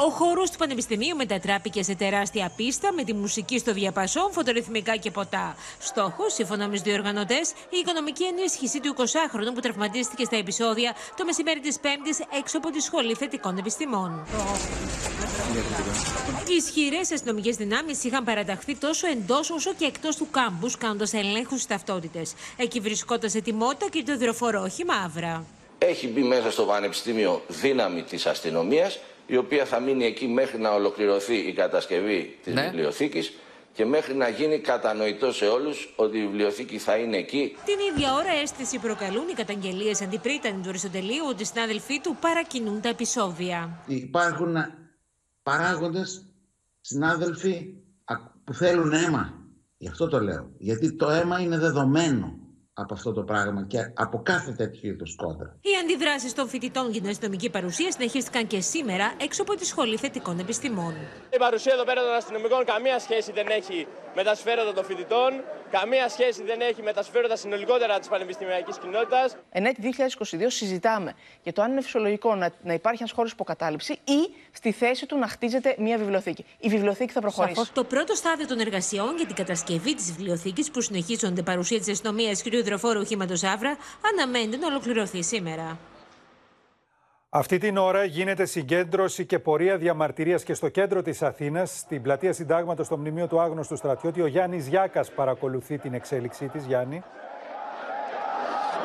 [0.00, 5.10] Ο χώρο του Πανεπιστημίου μετατράπηκε σε τεράστια πίστα με τη μουσική στο διαπασόν, φωτορυθμικά και
[5.10, 5.56] ποτά.
[5.78, 11.24] Στόχος, σύμφωνα με τους διοργανωτέ, η οικονομική ενίσχυση του 20χρονου που τραυματίστηκε στα επεισόδια το
[11.24, 14.26] μεσημέρι της Πέμπτης έξω από τη Σχολή Θετικών Επιστημών.
[16.48, 21.62] Οι ισχυρές αστυνομικές δυνάμεις είχαν παραταχθεί τόσο εντός όσο και εκτός του κάμπους, κάνοντας ελέγχους
[21.62, 22.34] στις ταυτότητες.
[22.56, 25.44] Εκεί βρισκόταν σε τιμότητα και το υδροφορό όχημα Μαύρα.
[25.78, 28.98] Έχει μπει μέσα στο Πανεπιστήμιο δύναμη της αστυνομίας
[29.30, 32.62] η οποία θα μείνει εκεί μέχρι να ολοκληρωθεί η κατασκευή της ναι.
[32.62, 33.32] βιβλιοθήκης
[33.72, 37.56] και μέχρι να γίνει κατανοητό σε όλους ότι η βιβλιοθήκη θα είναι εκεί.
[37.64, 42.80] Την ίδια ώρα αίσθηση προκαλούν οι καταγγελίες αντιπρίτανης του Αριστοτελείου ότι οι συνάδελφοί του παρακινούν
[42.80, 43.82] τα επεισόδια.
[43.86, 44.54] Υπάρχουν
[45.42, 46.24] παράγοντες,
[46.80, 47.74] συνάδελφοι
[48.44, 49.34] που θέλουν αίμα.
[49.76, 50.50] Γι' αυτό το λέω.
[50.58, 52.37] Γιατί το αίμα είναι δεδομένο
[52.80, 55.56] από αυτό το πράγμα και από κάθε τέτοιο είδους κόντρα.
[55.60, 59.96] Οι αντιδράσεις των φοιτητών για την αστυνομική παρουσία συνεχίστηκαν και σήμερα έξω από τη Σχολή
[59.96, 60.94] Θετικών Επιστημών.
[61.30, 63.86] Η παρουσία εδώ πέρα των αστυνομικών καμία σχέση δεν έχει
[64.18, 65.30] με τα συμφέροντα των φοιτητών,
[65.70, 69.36] καμία σχέση δεν έχει με τα συμφέροντα συνολικότερα της πανεπιστημιακής κοινότητας.
[69.50, 69.94] Εν έτη
[70.30, 74.72] 2022 συζητάμε για το αν είναι φυσιολογικό να, να υπάρχει ένας χώρος υποκατάληψη ή στη
[74.72, 76.44] θέση του να χτίζεται μια βιβλιοθήκη.
[76.58, 77.54] Η βιβλιοθήκη θα προχωρήσει.
[77.54, 77.72] Σαφώς.
[77.74, 82.42] Το πρώτο στάδιο των εργασιών για την κατασκευή της βιβλιοθήκης που συνεχίζονται παρουσία της αστυνομίας
[82.42, 82.46] κ.
[82.46, 83.76] Υδροφόρου Οχήματος Άβρα
[84.12, 85.78] αναμένεται να ολοκληρωθεί σήμερα.
[87.30, 92.32] Αυτή την ώρα γίνεται συγκέντρωση και πορεία διαμαρτυρίας και στο κέντρο της Αθήνας, στην πλατεία
[92.32, 94.20] Συντάγματος στο Μνημείο του Άγνωστου Στρατιώτη.
[94.20, 96.64] Ο Γιάννης Γιάκας παρακολουθεί την εξέλιξή της.
[96.66, 97.02] Γιάννη.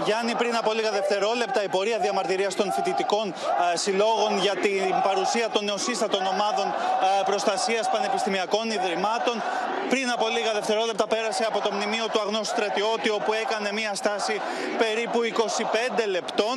[0.05, 3.33] Γιάννη, πριν από λίγα δευτερόλεπτα, η πορεία διαμαρτυρίας των φοιτητικών
[3.73, 6.73] συλλόγων για την παρουσία των νεοσύστατων ομάδων
[7.25, 9.41] προστασίας πανεπιστημιακών ιδρυμάτων.
[9.89, 14.41] Πριν από λίγα δευτερόλεπτα πέρασε από το μνημείο του αγνώστου στρατιώτη, όπου έκανε μία στάση
[14.77, 16.55] περίπου 25 λεπτών.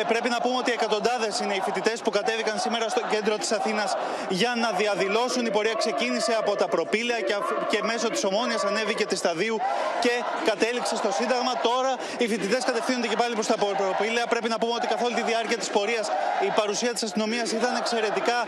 [0.00, 3.52] Ε, πρέπει να πούμε ότι εκατοντάδες είναι οι φοιτητές που κατέβηκαν σήμερα στο κέντρο της
[3.52, 3.96] Αθήνας
[4.28, 5.46] για να διαδηλώσουν.
[5.46, 7.34] Η πορεία ξεκίνησε από τα προπήλαια και,
[7.68, 9.56] και μέσω της Ομόνιας ανέβηκε τη Σταδίου
[10.00, 10.10] και
[10.44, 11.52] κατέληξε στο Σύνταγμα.
[11.62, 14.26] Τώρα οι φοιτητές κατευθύνονται και πάλι προς τα προπήλαια.
[14.32, 16.06] Πρέπει να πούμε ότι καθ' όλη τη διάρκεια της πορείας
[16.48, 18.38] η παρουσία της αστυνομίας ήταν εξαιρετικά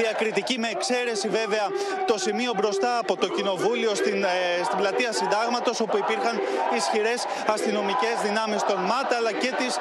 [0.00, 1.66] διακριτική, με εξαίρεση βέβαια
[2.10, 6.34] το σημείο μπροστά από το Κοινοβούλιο στην, ε, στην πλατεία Συντάγματος, όπου υπήρχαν
[6.78, 7.20] ισχυρές
[7.54, 9.80] αστυνομικές δυνάμεις των ΜΑΤ αλλά και της ε,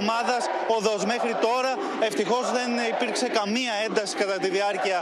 [0.00, 0.42] ομάδας
[0.76, 1.04] Οδός.
[1.04, 1.72] Μέχρι τώρα
[2.08, 4.98] ευτυχώς δεν υπήρξε καμία ένταση κατά τη διάρκεια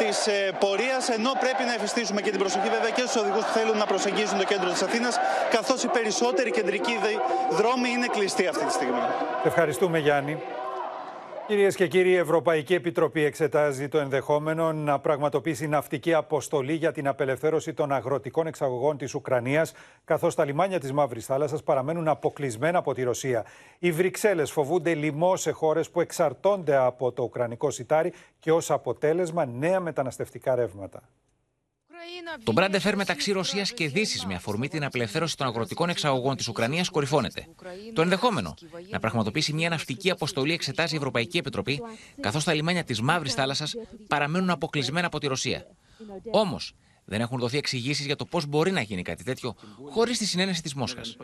[0.00, 0.32] της ε,
[0.64, 3.86] πορείας, ενώ πρέπει να εφιστήσουμε και την προσοχή βέβαια και στους οδηγούς που θέλουν να
[3.92, 5.14] προσεγγίσουν το κέντρο της Αθήνας,
[5.50, 6.94] καθώς οι περισσότεροι κεντρικοί
[7.50, 7.63] δρόμοι
[7.94, 8.98] είναι κλειστοί αυτή τη στιγμή.
[9.44, 10.38] Ευχαριστούμε, Γιάννη.
[11.46, 17.08] Κυρίες και κύριοι, η Ευρωπαϊκή Επιτροπή εξετάζει το ενδεχόμενο να πραγματοποιήσει ναυτική αποστολή για την
[17.08, 19.72] απελευθέρωση των αγροτικών εξαγωγών της Ουκρανίας,
[20.04, 23.44] καθώς τα λιμάνια της Μαύρης Θάλασσας παραμένουν αποκλεισμένα από τη Ρωσία.
[23.78, 29.44] Οι Βρυξέλλες φοβούνται λοιμό σε χώρες που εξαρτώνται από το ουκρανικό σιτάρι και ως αποτέλεσμα
[29.44, 31.02] νέα μεταναστευτικά ρεύματα.
[32.44, 36.88] Το μπραντεφέρ μεταξύ Ρωσίας και Δύσης με αφορμή την απελευθέρωση των αγροτικών εξαγωγών της Ουκρανίας
[36.88, 37.46] κορυφώνεται.
[37.94, 38.54] Το ενδεχόμενο
[38.90, 41.80] να πραγματοποιήσει μια ναυτική αποστολή εξετάζει η Ευρωπαϊκή Επιτροπή,
[42.20, 43.74] καθώς τα λιμάνια της Μαύρης Θάλασσας
[44.06, 45.66] παραμένουν αποκλεισμένα από τη Ρωσία.
[46.30, 49.54] Όμως, δεν έχουν δοθεί εξηγήσεις για το πώς μπορεί να γίνει κάτι τέτοιο
[49.90, 51.16] χωρίς τη συνένεση της Μόσχας.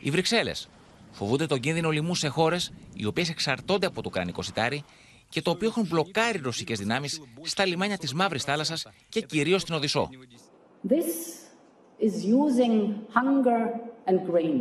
[0.00, 0.68] Οι Βρυξέλλες
[1.10, 4.84] φοβούνται τον κίνδυνο λοιμού σε χώρες οι οποίες εξαρτώνται από το ουκρανικό σιτάρι
[5.29, 7.07] και το οποίο έχουν μπλοκάρει ρωσικέ δυνάμει
[7.41, 8.77] στα λιμάνια τη Μαύρη Θάλασσα
[9.09, 10.09] και κυρίω στην Οδυσσό.
[10.87, 11.11] This
[12.07, 12.75] is using
[13.17, 13.61] hunger
[14.09, 14.57] and grain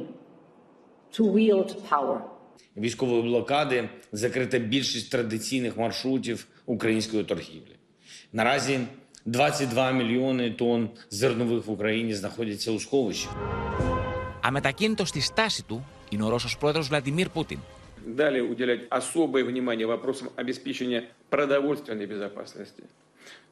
[1.16, 2.20] to wield power.
[2.76, 7.76] Військової блокади закрита більшість традиційних маршрутів української торгівлі.
[8.32, 8.80] Наразі
[9.24, 13.36] 22 мільйони тонн зернових в Україні знаходяться у сховищах.
[14.42, 17.58] Αμετακίνητο στη στάση του είναι ο Ρώσος πρόεδρος Βλαντιμίρ Πούτιν.
[18.06, 22.82] Далее уделять особое внимание вопросам обеспечения продовольственной безопасности.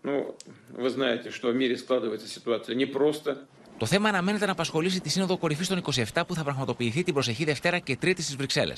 [0.03, 0.35] Ну,
[0.71, 3.47] вы знаете, что в мире складывается ситуация непросто.
[3.79, 5.83] Το θέμα αναμένεται να απασχολήσει τη Σύνοδο Κορυφή των
[6.15, 8.73] 27 που θα πραγματοποιηθεί την προσεχή Δευτέρα και Τρίτη στι Βρυξέλλε.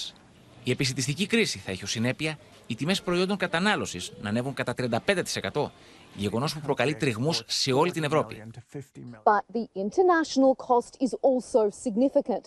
[0.65, 4.75] Η επιστημιστική κρίση θα έχει ω συνέπεια οι τιμέ προϊόντων κατανάλωση να ανέβουν κατά
[5.53, 5.71] 35%,
[6.15, 8.43] γεγονό που προκαλεί τριγμού σε όλη την Ευρώπη.
[9.25, 12.45] But the international cost is also significant.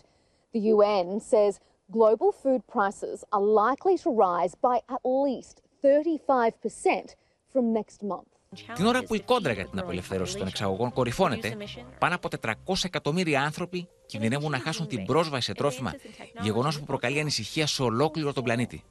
[0.54, 1.54] The UN says
[1.90, 7.14] global food prices are likely to rise by at least 35%
[7.53, 8.29] from next month.
[8.74, 11.57] Την ώρα που η κόντρα για την απελευθέρωση των εξαγωγών κορυφώνεται,
[11.98, 12.53] πάνω από 400
[12.85, 15.94] εκατομμύρια άνθρωποι κινδυνεύουν να χάσουν την πρόσβαση σε τρόφιμα,
[16.40, 18.85] γεγονός που προκαλεί ανησυχία σε ολόκληρο τον πλανήτη.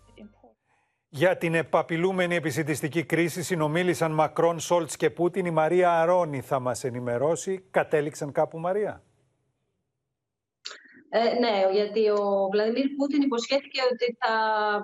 [1.10, 5.46] Για την επαπειλούμενη επισητιστική κρίση συνομίλησαν Μακρόν, Σόλτς και Πούτιν.
[5.46, 7.64] Η Μαρία Αρώνη θα μας ενημερώσει.
[7.72, 9.04] Κατέληξαν κάπου, Μαρία;
[11.10, 14.36] Ε, ναι, γιατί ο Βλαδιμίρ Πούτιν υποσχέθηκε ότι θα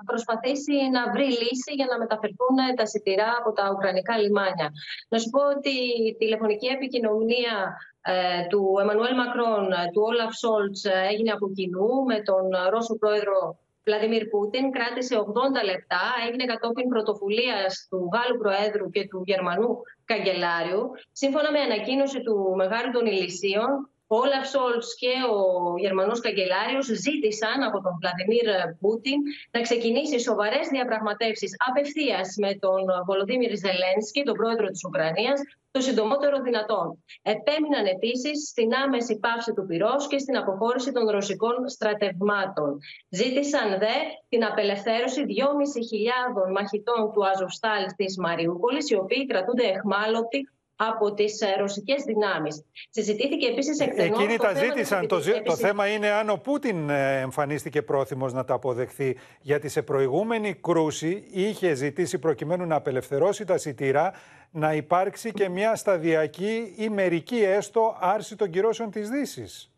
[0.06, 4.72] προσπαθήσει να βρει λύση για να μεταφερθούν τα σιτηρά από τα ουκρανικά λιμάνια.
[5.08, 5.74] Να σου πω ότι
[6.08, 12.44] η τηλεφωνική επικοινωνία ε, του Εμμανουέλ Μακρόν, του Όλαφ Σόλτς έγινε από κοινού με τον
[12.70, 14.70] Ρώσο πρόεδρο Βλαδιμίρ Πούτιν.
[14.70, 16.02] Κράτησε 80 λεπτά.
[16.28, 19.70] Έγινε κατόπιν πρωτοβουλίας του Γάλλου Προέδρου και του Γερμανού
[20.04, 20.90] Καγκελάριου.
[21.12, 25.42] Σύμφωνα με ανακοίνωση του Μεγάλου των Ηλυσίων, ο Όλαφ Σόλτς και ο
[25.78, 28.46] Γερμανός Καγκελάριος ζήτησαν από τον Βλαδιμίρ
[28.80, 29.18] Πούτιν
[29.50, 35.40] να ξεκινήσει σοβαρές διαπραγματεύσεις απευθείας με τον Βολοδίμιρ Ζελένσκι, τον πρόεδρο της Ουκρανίας,
[35.70, 37.04] το συντομότερο δυνατόν.
[37.22, 42.78] Επέμειναν επίσης στην άμεση πάυση του πυρός και στην αποχώρηση των ρωσικών στρατευμάτων.
[43.08, 43.96] Ζήτησαν δε
[44.28, 51.56] την απελευθέρωση 2.500 μαχητών του Αζοστάλ της Μαριούπολης, οι οποίοι κρατούνται εχμάλωτοι από τις ε,
[51.58, 52.64] ρωσικές δυνάμεις.
[52.90, 54.18] Συζητήθηκε επίσης εκτενώς...
[54.18, 55.06] Εκείνοι το τα ζήτησαν.
[55.06, 59.16] Το, το θέμα είναι αν ο Πούτιν ε, εμφανίστηκε πρόθυμος να τα αποδεχθεί.
[59.40, 64.12] Γιατί σε προηγούμενη κρούση είχε ζητήσει προκειμένου να απελευθερώσει τα σιτήρα
[64.50, 69.68] να υπάρξει και μια σταδιακή ή μερική έστω άρση των κυρώσεων της δύσης.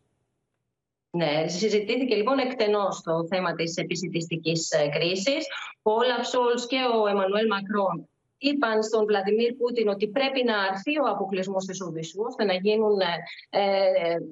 [1.09, 5.45] Ναι, συζητήθηκε λοιπόν εκτενώς το θέμα της επισητιστικής ε, κρίσης.
[5.81, 10.99] Ο Όλαφ Σόλς και ο Εμμανουέλ Μακρόν είπαν στον Βλαδιμίρ Πούτιν ότι πρέπει να αρθεί
[10.99, 12.99] ο αποκλεισμός της Οδυσσού, ώστε να γίνουν
[13.49, 13.61] ε,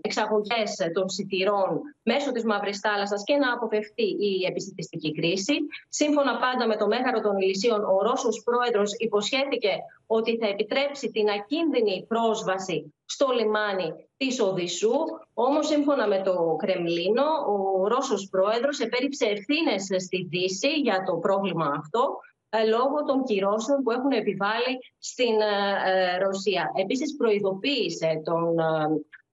[0.02, 5.54] εξαγωγές των σιτηρών μέσω της Μαύρης Θάλασσας και να αποφευθεί η επιστημιστική κρίση.
[5.90, 9.74] Σύμφωνα πάντα με το Μέγαρο των Ηλυσίων, ο Ρώσος πρόεδρος υποσχέθηκε
[10.08, 14.96] ότι θα επιτρέψει την ακίνδυνη πρόσβαση στο λιμάνι της Οδυσσού.
[15.34, 21.76] Όμως, σύμφωνα με το Κρεμλίνο, ο Ρώσος πρόεδρος επέριψε ευθύνες στη Δύση για το πρόβλημα
[21.78, 25.56] αυτό ε, λόγω των κυρώσεων που έχουν επιβάλει στην ε,
[25.92, 26.72] ε, Ρωσία.
[26.76, 28.56] Επίσης προειδοποίησε τον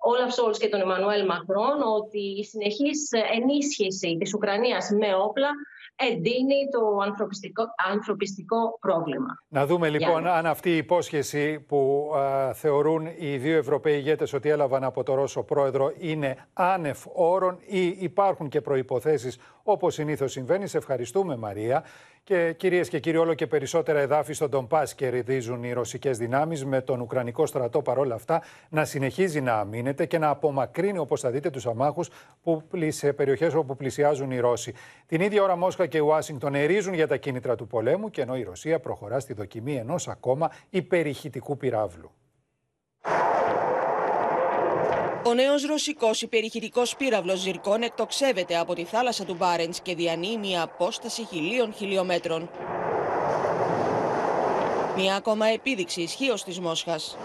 [0.05, 5.49] Όλαφ Σόλς και τον Εμμανουέλ Μακρόν ότι η συνεχής ενίσχυση της Ουκρανίας με όπλα
[5.97, 9.45] εντείνει το ανθρωπιστικό, ανθρωπιστικό πρόβλημα.
[9.49, 12.11] Να δούμε λοιπόν αν αυτή η υπόσχεση που
[12.53, 17.87] θεωρούν οι δύο Ευρωπαίοι ηγέτες ότι έλαβαν από το Ρώσο πρόεδρο είναι άνευ όρων ή
[17.87, 20.67] υπάρχουν και προϋποθέσεις όπως συνήθως συμβαίνει.
[20.67, 21.85] Σε ευχαριστούμε Μαρία.
[22.25, 26.81] Και κυρίες και κύριοι, όλο και περισσότερα εδάφη στον Ντομπά κερδίζουν οι ρωσικές δυνάμεις με
[26.81, 31.51] τον Ουκρανικό στρατό παρόλα αυτά να συνεχίζει να αμήνεται και να απομακρύνει, όπως θα δείτε,
[31.51, 32.11] τους αμάχους
[32.43, 34.75] που, σε περιοχές όπου πλησιάζουν οι Ρώσοι.
[35.07, 38.43] Την ίδια ώρα Μόσχα και Ουάσιγκτον ερίζουν για τα κίνητρα του πολέμου και ενώ η
[38.43, 42.11] Ρωσία προχωρά στη δοκιμή ενός ακόμα υπερηχητικού πυράβλου.
[45.25, 50.63] Ο νέος ρωσικός υπερηχητικός πύραυλος Ζυρκών εκτοξεύεται από τη θάλασσα του Μπάρεντς και διανύει μια
[50.63, 52.51] απόσταση χιλίων χιλιόμετρων.
[54.97, 57.17] Μια ακόμα επίδειξη ισχύω της Μόσχας.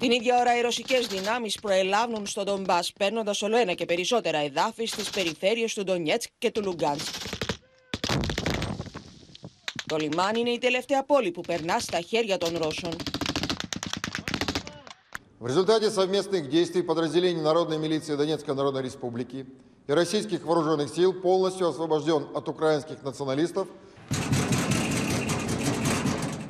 [0.00, 4.86] Την ίδια ώρα οι ρωσικές δυνάμεις προελάβουν στον Ντομπά, παίρνοντας όλο ένα και περισσότερα εδάφη
[4.86, 7.25] στις περιφέρειες του Ντονιέτσκ και του Λουγκάνσκ.
[9.87, 12.95] Το λιμάνι είναι η τελευταία πόλη που περνά στα χέρια των Ρώσων.
[15.39, 19.47] В результате совместных действий подразделений Народной милиции Донецкой Народной Республики
[19.87, 23.67] и российских вооруженных сил полностью освобожден от украинских националистов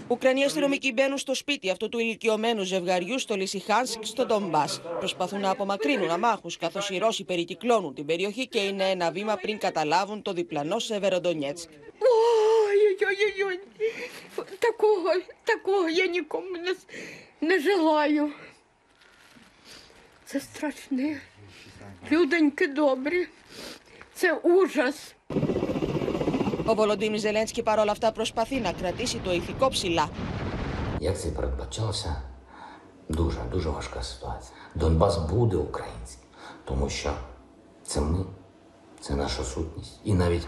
[0.07, 4.63] Ουκρανοί αστυνομικοί μπαίνουν στο σπίτι αυτού του ηλικιωμένου ζευγαριού στο Λισιχάνσκ, στο Ντομπά.
[4.99, 9.57] Προσπαθούν να απομακρύνουν αμάχου, καθώ οι Ρώσοι περικυκλώνουν την περιοχή και είναι ένα βήμα πριν
[9.57, 11.69] καταλάβουν το διπλανό Σεβεροντονιέτσκ.
[12.95, 13.59] Ой-ой-ой,
[14.59, 15.09] такого,
[15.43, 16.75] такого я нікому не,
[17.41, 18.31] не желаю.
[20.25, 21.21] Це страшне.
[22.11, 23.27] Люденьки добрі.
[24.13, 25.15] Це ужас.
[26.65, 30.09] Ο Βολοντίμι Ζελένσκι παρόλα αυτά προσπαθεί να κρατήσει το ηθικό ψηλά.
[30.99, 32.21] Як це передбачалося,
[33.09, 34.57] дуже, дуже важка ситуація.
[34.75, 36.27] Донбас буде українським,
[36.65, 37.13] тому що
[37.83, 38.25] це ми,
[38.99, 39.99] це наша сутність.
[40.03, 40.47] І навіть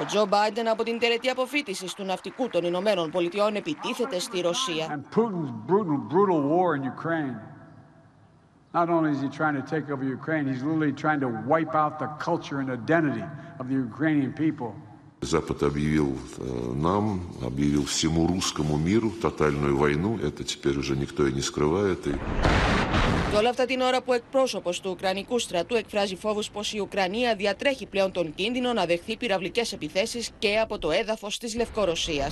[0.00, 4.86] Ο Τζο Μπάιντεν από την τελετή αποφύτησης του ναυτικού των Ηνωμένων Πολιτειών επιτίθεται στη Ρωσία.
[4.90, 7.36] And Putin's brutal, brutal war in Ukraine.
[8.74, 11.92] Not only is he trying to take over Ukraine, he's literally trying to wipe out
[11.98, 13.26] the culture and identity
[13.60, 14.70] of the Ukrainian people.
[15.21, 16.17] Запад объявил
[16.73, 20.17] нам, объявил всему русскому миру тотальную войну.
[20.17, 22.07] Это теперь уже никто и не скрывает.
[22.07, 22.15] И...
[23.31, 27.35] Και όλα αυτά την ώρα που εκπρόσωπο του Ουκρανικού στρατού εκφράζει φόβου πω η Ουκρανία
[27.35, 32.31] διατρέχει πλέον τον κίνδυνο να δεχθεί πυραυλικέ επιθέσει και από το έδαφο τη Λευκορωσία.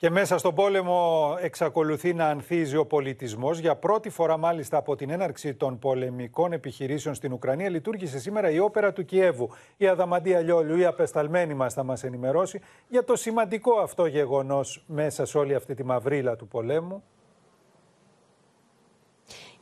[0.00, 3.58] Και μέσα στον πόλεμο εξακολουθεί να ανθίζει ο πολιτισμός.
[3.58, 8.58] Για πρώτη φορά μάλιστα από την έναρξη των πολεμικών επιχειρήσεων στην Ουκρανία λειτουργήσε σήμερα η
[8.58, 9.50] όπερα του Κιέβου.
[9.76, 15.24] Η Αδαμαντία Λιόλιου, η απεσταλμένη μας θα μας ενημερώσει για το σημαντικό αυτό γεγονός μέσα
[15.24, 17.02] σε όλη αυτή τη μαυρίλα του πολέμου.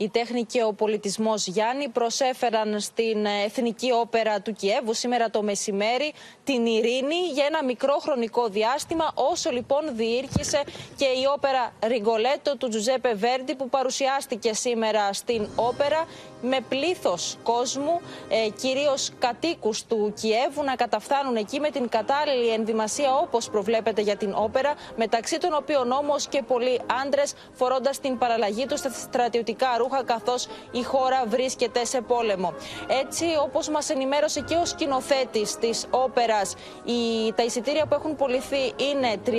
[0.01, 6.13] Η τέχνη και ο πολιτισμός Γιάννη προσέφεραν στην Εθνική Όπερα του Κιέβου σήμερα το μεσημέρι
[6.45, 10.63] την ειρήνη για ένα μικρό χρονικό διάστημα, όσο λοιπόν διήρκησε
[10.97, 16.07] και η όπερα Ριγκολέτο του Τζουζέπε Βέρντι που παρουσιάστηκε σήμερα στην όπερα
[16.43, 23.15] με πλήθος κόσμου, ε, κυρίως κατοίκους του Κιέβου να καταφθάνουν εκεί με την κατάλληλη ενδυμασία
[23.15, 28.67] όπως προβλέπεται για την όπερα, μεταξύ των οποίων όμως και πολλοί άντρες φορώντας την παραλλαγή
[28.67, 32.55] τους στα στρατιωτικά ρούχα καθώς η χώρα βρίσκεται σε πόλεμο.
[33.03, 38.73] Έτσι όπως μας ενημέρωσε και ο σκηνοθέτης της όπερας, οι, τα εισιτήρια που έχουν πολιθεί
[38.77, 39.31] είναι 300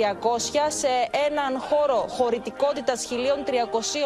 [0.68, 0.88] σε
[1.28, 3.08] έναν χώρο χωρητικότητας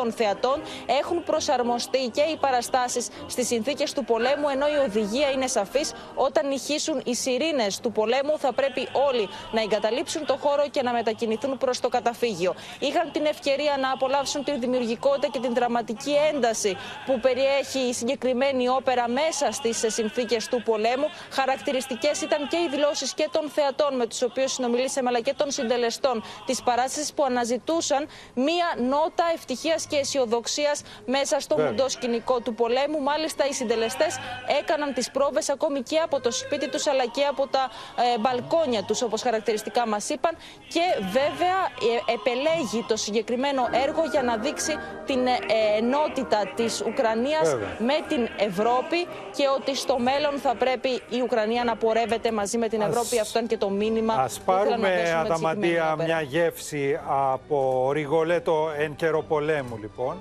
[0.06, 0.62] 1300 θεατών
[1.00, 2.83] έχουν προσαρμοστεί και οι παραστάσεις
[3.26, 5.92] στις συνθήκες του πολέμου, ενώ η οδηγία είναι σαφής.
[6.14, 10.92] Όταν ηχήσουν οι σιρήνες του πολέμου, θα πρέπει όλοι να εγκαταλείψουν το χώρο και να
[10.92, 12.54] μετακινηθούν προς το καταφύγιο.
[12.78, 18.68] Είχαν την ευκαιρία να απολαύσουν τη δημιουργικότητα και την δραματική ένταση που περιέχει η συγκεκριμένη
[18.68, 21.06] όπερα μέσα στις συνθήκες του πολέμου.
[21.30, 25.50] Χαρακτηριστικές ήταν και οι δηλώσεις και των θεατών με τους οποίους συνομιλήσαμε, αλλά και των
[25.50, 32.54] συντελεστών της παράστασης που αναζητούσαν μία νότα ευτυχίας και αισιοδοξίας μέσα στο μουντό σκηνικό του
[32.54, 33.02] πολέμου πολέμου.
[33.02, 34.18] Μάλιστα, οι συντελεστές
[34.60, 37.70] έκαναν τις πρόβες ακόμη και από το σπίτι τους αλλά και από τα
[38.14, 40.36] ε, μπαλκόνια τους, όπως χαρακτηριστικά μας είπαν.
[40.68, 41.58] Και βέβαια,
[42.06, 44.74] ε, επελέγει το συγκεκριμένο έργο για να δείξει
[45.06, 45.36] την ε,
[45.78, 49.06] ενότητα της Ουκρανίας με την Ευρώπη
[49.36, 53.20] και ότι στο μέλλον θα πρέπει η Ουκρανία να πορεύεται μαζί με την Ευρώπη.
[53.20, 59.22] Αυτό είναι και το μήνυμα Ας που πάρουμε, Αδαμαντία, μια γεύση από Ριγολέτο εν καιρό
[59.22, 60.16] πολέμου, λοιπόν.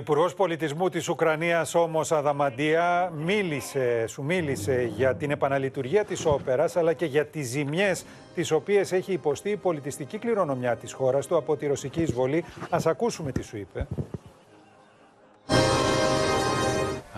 [0.00, 6.92] Υπουργός Πολιτισμού της Ουκρανίας όμως Αδαμαντία μίλησε, σου μίλησε για την επαναλειτουργία της όπερας αλλά
[6.92, 11.56] και για τις ζημιές τις οποίες έχει υποστεί η πολιτιστική κληρονομιά της χώρας του από
[11.56, 12.44] τη ρωσική εισβολή.
[12.70, 13.86] Ας ακούσουμε τι σου είπε.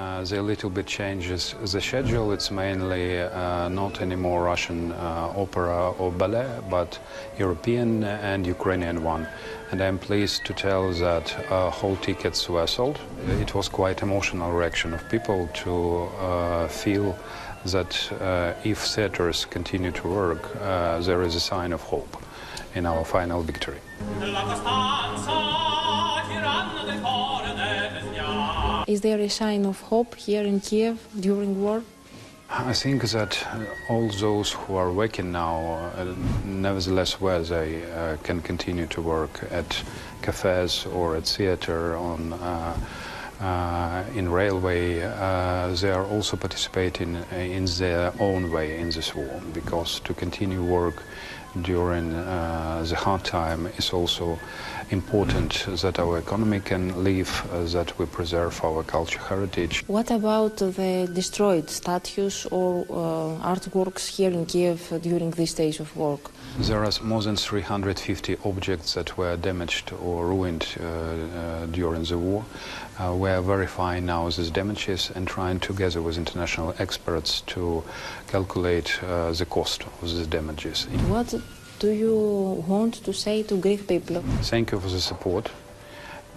[0.03, 2.33] Uh, they a little bit changes the schedule.
[2.33, 6.99] It's mainly uh, not anymore Russian uh, opera or ballet, but
[7.39, 9.29] European and Ukrainian one.
[9.73, 13.01] And I'm pleased to tell that uh, whole tickets were sold.
[13.41, 15.73] It was quite emotional reaction of people to
[16.21, 17.17] uh, feel
[17.65, 22.23] that uh, if theaters continue to work, uh, there is a sign of hope
[22.75, 23.79] in our final victory.
[28.87, 31.83] Is there a sign of hope here in Kiev during war?
[32.55, 33.47] I think that
[33.89, 39.41] all those who are working now, uh, nevertheless, where they uh, can continue to work
[39.51, 39.83] at
[40.21, 42.77] cafes or at theater, on uh,
[43.41, 49.41] uh, in railway, uh, they are also participating in their own way in this war
[49.55, 51.03] because to continue work
[51.63, 54.39] during uh, the hard time is also
[54.93, 59.83] important that our economy can live, uh, that we preserve our culture heritage.
[59.87, 65.97] What about the destroyed statues or uh, artworks here in Kiev during these days of
[65.97, 66.31] work?
[66.59, 72.19] There are more than 350 objects that were damaged or ruined uh, uh, during the
[72.19, 72.45] war.
[72.99, 77.83] Uh, we are verifying now these damages and trying together with international experts to
[78.29, 80.85] calculate uh, the cost of these damages.
[81.09, 81.35] What
[81.83, 84.23] do you want to say to Greek people?
[84.53, 85.51] Thank you for the support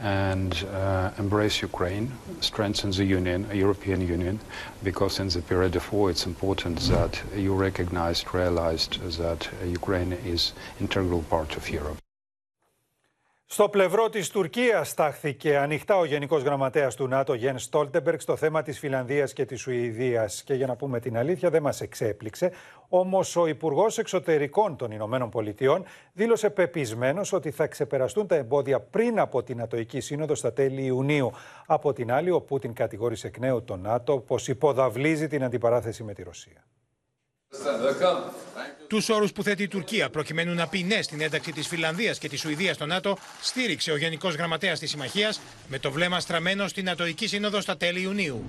[0.02, 4.40] and uh, embrace Ukraine, strengthen the Union, European Union,
[4.84, 10.54] because in the period of war it's important that you recognized, realized that Ukraine is
[10.80, 12.05] integral part of Europe.
[13.48, 18.62] Στο πλευρό της Τουρκίας στάχθηκε ανοιχτά ο Γενικός Γραμματέας του ΝΑΤΟ Γεν Στόλτεμπεργκ στο θέμα
[18.62, 22.52] της Φιλανδίας και της Σουηδίας και για να πούμε την αλήθεια δεν μας εξέπληξε
[22.90, 25.84] όμως ο Υπουργός Εξωτερικών των Ηνωμένων Πολιτειών
[26.14, 31.32] δήλωσε πεπισμένος ότι θα ξεπεραστούν τα εμπόδια πριν από την Νατοική Σύνοδο στα τέλη Ιουνίου.
[31.66, 36.14] Από την άλλη ο Πούτιν κατηγόρησε εκ νέου τον ΝΑΤΟ πως υποδαβλίζει την αντιπαράθεση με
[36.14, 36.66] τη Ρωσία.
[38.88, 42.30] Τους όρους που θέτει η Τουρκία προκειμένου να πει ναι στην ένταξη της Φιλανδίας και
[42.30, 46.86] της Σουηδίας στο ΝΑΤΟ, στήριξε ο Γενικός Γραμματέας της Συμμαχίας με το βλέμμα στραμμένο στην
[46.86, 48.46] Νατοική Σύνοδο στα τέλη Ιουνίου.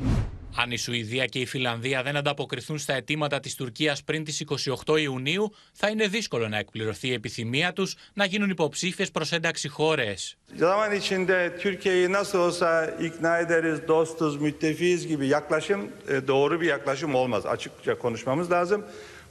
[0.58, 4.44] Αν η Σουηδία και η Φιλανδία δεν ανταποκριθούν στα αιτήματα της Τουρκίας πριν τις
[4.86, 9.68] 28 Ιουνίου, θα είναι δύσκολο να εκπληρωθεί η επιθυμία τους να γίνουν υποψήφιες προς ένταξη
[9.68, 10.36] χώρες.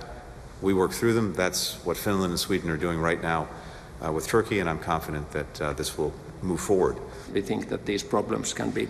[0.62, 1.32] We work through them.
[1.34, 3.40] That's what Finland and Sweden are doing right now
[4.02, 6.12] uh, with Turkey, and I'm confident that uh, this will
[6.42, 6.96] move forward.
[7.33, 8.87] We think that these problems can be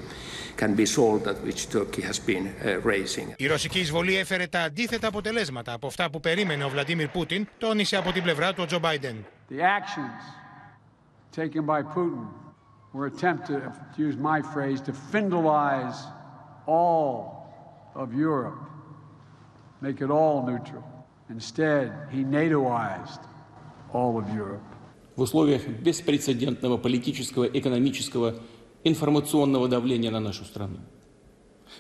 [0.57, 3.33] can be solved that which Turkey has been uh, raising.
[3.38, 7.95] Η ρωσική εισβολή έφερε τα αντίθετα αποτελέσματα από αυτά που περίμενε ο Βλαντίμιρ Πούτιν, τόνισε
[7.95, 9.25] από την πλευρά του ο Τζο Μπάιντεν.
[9.49, 10.21] The actions
[11.31, 12.27] taken by Putin
[12.93, 13.61] were attempted,
[13.95, 15.99] to use my phrase, to Findelize
[16.65, 17.13] all
[17.93, 18.61] of Europe,
[19.81, 20.83] make it all neutral.
[21.29, 23.23] Instead, he NATOized
[23.93, 24.68] all of Europe.
[25.19, 28.36] В условиях беспрецедентного политического, экономического,
[28.83, 30.79] информационного давления на нашу страну,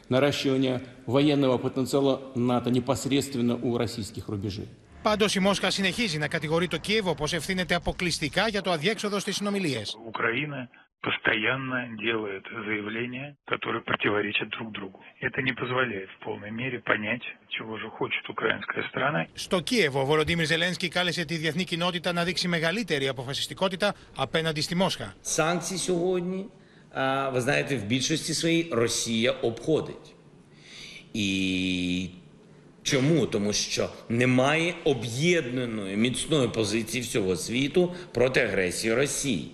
[0.09, 4.69] наращивания военного потенциала НАТО непосредственно у российских рубежей.
[5.03, 9.31] Πάντω η Μόσχα συνεχίζει να κατηγορεί το Κίεβο πω ευθύνεται αποκλειστικά για το αδιέξοδο στι
[9.31, 9.81] συνομιλίε.
[10.07, 10.69] Украина
[11.07, 14.99] постоянно делает заявления, которые противоречат друг другу.
[15.21, 17.25] Это не позволяет в полной мере понять,
[17.55, 19.27] чего же хочет украинская страна.
[19.35, 24.75] Στο Κίεβο, ο Βολοντίμιρ Ζελένσκι κάλεσε τη διεθνή κοινότητα να δείξει μεγαλύτερη αποφασιστικότητα απέναντι στη
[24.75, 25.13] Μόσχα.
[25.21, 26.45] Санкції сьогодні,
[26.93, 30.15] а, ви знаєте, в більшості своїй Росія обходить.
[31.13, 32.09] І
[32.83, 33.25] чому?
[33.25, 39.51] Тому що немає об'єднаної міцної позиції всього світу проти агресії Росії.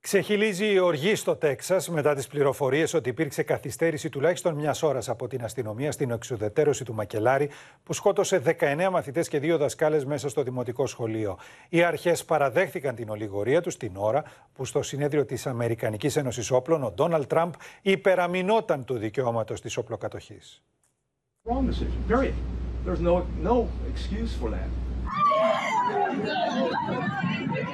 [0.00, 5.26] Ξεχυλίζει η οργή στο Τέξας μετά τις πληροφορίες ότι υπήρξε καθυστέρηση τουλάχιστον μιας ώρας από
[5.26, 7.50] την αστυνομία στην εξουδετερώση του Μακελάρη,
[7.82, 11.38] που σκότωσε 19 μαθητές και δύο δασκάλες μέσα στο δημοτικό σχολείο.
[11.68, 16.84] Οι αρχές παραδέχθηκαν την ολιγορία τους την ώρα που στο συνέδριο της Αμερικανικής Ένωσης Όπλων
[16.84, 20.62] ο Ντόναλτ Τραμπ υπεραμεινόταν του δικαιώματος της οπλοκατοχής.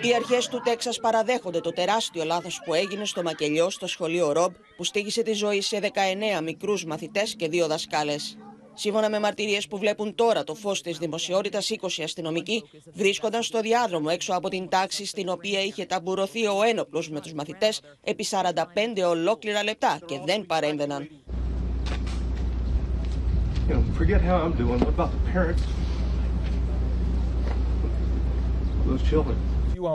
[0.03, 4.53] Οι αρχές του Τέξας παραδέχονται το τεράστιο λάθος που έγινε στο Μακελιό, στο σχολείο Ρομπ,
[4.77, 8.39] που στήγησε τη ζωή σε 19 μικρούς μαθητές και δύο δασκάλες.
[8.75, 14.09] Σύμφωνα με μαρτυρίες που βλέπουν τώρα το φως της δημοσιότητας, 20 αστυνομικοί βρίσκονταν στο διάδρομο
[14.11, 19.05] έξω από την τάξη στην οποία είχε ταμπουρωθεί ο ένοπλος με τους μαθητές επί 45
[19.09, 21.09] ολόκληρα λεπτά και δεν παρέμβαιναν.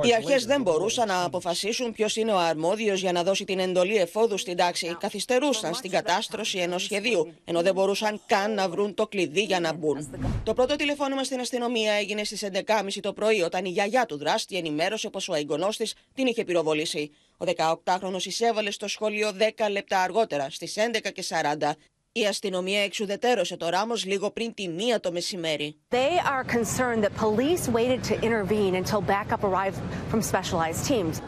[0.04, 3.96] Οι αρχές δεν μπορούσαν να αποφασίσουν ποιος είναι ο αρμόδιος για να δώσει την εντολή
[3.96, 4.96] εφόδου στην τάξη.
[5.00, 9.74] Καθυστερούσαν στην κατάστρωση ενός σχεδίου, ενώ δεν μπορούσαν καν να βρουν το κλειδί για να
[9.74, 10.10] μπουν.
[10.44, 14.58] Το πρώτο τηλεφώνημα στην αστυνομία έγινε στις 11.30 το πρωί, όταν η γιαγιά του δράστη
[14.58, 17.12] ενημέρωσε πως ο εγγονός της την είχε πυροβολήσει.
[17.38, 21.72] Ο 18χρονο εισέβαλε στο σχολείο 10 λεπτά αργότερα, στις 11.40.
[22.12, 25.76] Η αστυνομία εξουδετέρωσε το Ράμος λίγο πριν τη μία το μεσημέρι.
[25.90, 29.80] They are concerned that police waited to intervene until backup arrived
[30.12, 31.22] from specialized teams.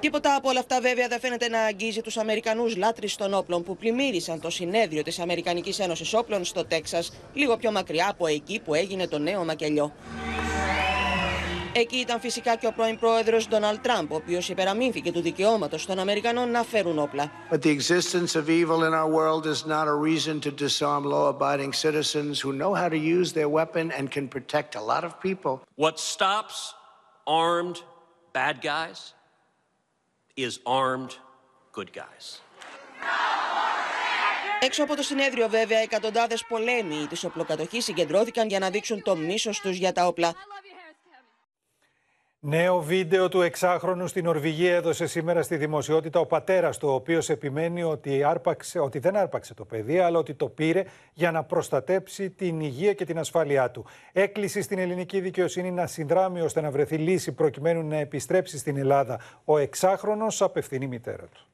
[0.00, 3.76] Τίποτα από όλα αυτά βέβαια δεν φαίνεται να αγγίζει τους Αμερικανούς λάτρεις των όπλων που
[3.76, 8.74] πλημμύρισαν το συνέδριο της Αμερικανικής Ένωσης Όπλων στο Τέξας, λίγο πιο μακριά από εκεί που
[8.74, 9.92] έγινε το νέο μακελιό.
[11.76, 15.98] Εκεί ήταν φυσικά και ο πρώην πρόεδρος Ντόναλτ Τραμπ, ο οποίος υπεραμείνθηκε του δικαιώματος των
[15.98, 17.30] Αμερικανών να φέρουν όπλα.
[17.50, 21.72] But the existence of evil in our world is not a reason to disarm law-abiding
[21.72, 25.52] citizens who know how to use their weapon and can protect a lot of people.
[25.84, 26.56] What stops
[27.26, 27.78] armed
[28.38, 28.98] bad guys
[30.46, 30.52] is
[30.82, 31.12] armed
[31.76, 32.24] good guys.
[34.60, 39.60] Έξω από το συνέδριο, βέβαια, εκατοντάδες πολέμοι της οπλοκατοχής συγκεντρώθηκαν για να δείξουν το μίσος
[39.60, 40.34] τους για τα όπλα.
[42.46, 47.28] Νέο βίντεο του εξάχρονου στην Νορβηγία έδωσε σήμερα στη δημοσιότητα ο πατέρας του, ο οποίος
[47.28, 52.30] επιμένει ότι, άρπαξε, ότι δεν άρπαξε το παιδί, αλλά ότι το πήρε για να προστατέψει
[52.30, 53.84] την υγεία και την ασφάλειά του.
[54.12, 59.20] Έκλεισε στην ελληνική δικαιοσύνη να συνδράμει ώστε να βρεθεί λύση προκειμένου να επιστρέψει στην Ελλάδα.
[59.44, 61.46] Ο εξάχρονος απευθυνεί μητέρα του.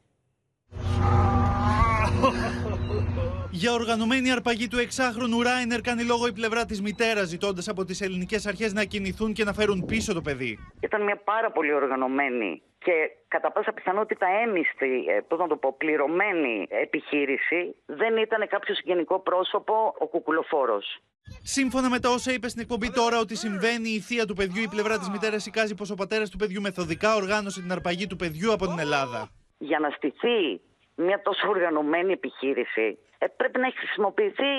[3.52, 8.00] Για οργανωμένη αρπαγή του εξάχρονου Ράινερ κάνει λόγο η πλευρά της μητέρας, ζητώντας από τις
[8.00, 10.58] ελληνικές αρχές να κινηθούν και να φέρουν πίσω το παιδί.
[10.80, 12.92] Ήταν μια πάρα πολύ οργανωμένη και
[13.28, 17.74] κατά πάσα πιθανότητα έμιστη, ε, πώς να το πω, πληρωμένη επιχείρηση.
[17.86, 21.02] Δεν ήταν κάποιο γενικό πρόσωπο ο κουκουλοφόρος.
[21.42, 24.68] Σύμφωνα με τα όσα είπε στην εκπομπή τώρα ότι συμβαίνει η θεία του παιδιού, η
[24.68, 28.52] πλευρά της μητέρας εικάζει πως ο πατέρας του παιδιού μεθοδικά οργάνωσε την αρπαγή του παιδιού
[28.52, 29.30] από την Ελλάδα.
[29.58, 30.60] Για να στηθεί
[31.00, 34.52] μια τόσο οργανωμένη επιχείρηση, ε, πρέπει να έχει χρησιμοποιηθεί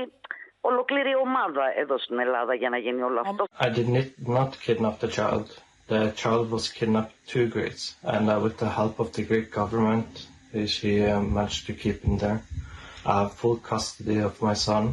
[0.62, 3.46] ολοκλήρη ομάδα εδώ στην Ελλάδα για να γίνει όλο αυτό.
[3.60, 3.88] I did
[4.28, 5.46] not kidnap the child.
[5.88, 10.10] The child was kidnapped to Greece and uh, with the help of the Greek government
[10.76, 12.40] she uh, managed to keep him there.
[13.06, 14.84] I have full custody of my son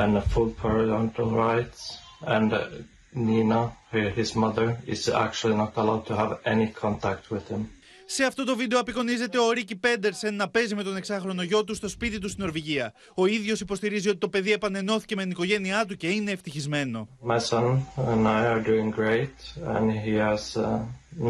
[0.00, 1.98] and full parental rights
[2.36, 2.66] and uh,
[3.12, 7.70] Nina, his mother, is actually not allowed to have any contact with him.
[8.12, 11.74] Σε αυτό το βίντεο απεικονίζεται ο Ρίκι Πέντερσεν να παίζει με τον εξάχρονο γιο του
[11.74, 12.92] στο σπίτι του στην Νορβηγία.
[13.14, 17.08] Ο ίδιος υποστηρίζει ότι το παιδί επανενώθηκε με την οικογένειά του και είναι ευτυχισμένο.
[17.28, 17.64] My son
[17.96, 19.36] and I are doing great
[19.74, 20.78] and he has uh,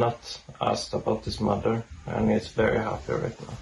[0.03, 0.21] not
[0.61, 1.75] asked about his mother
[2.07, 3.55] and he's very happy right now.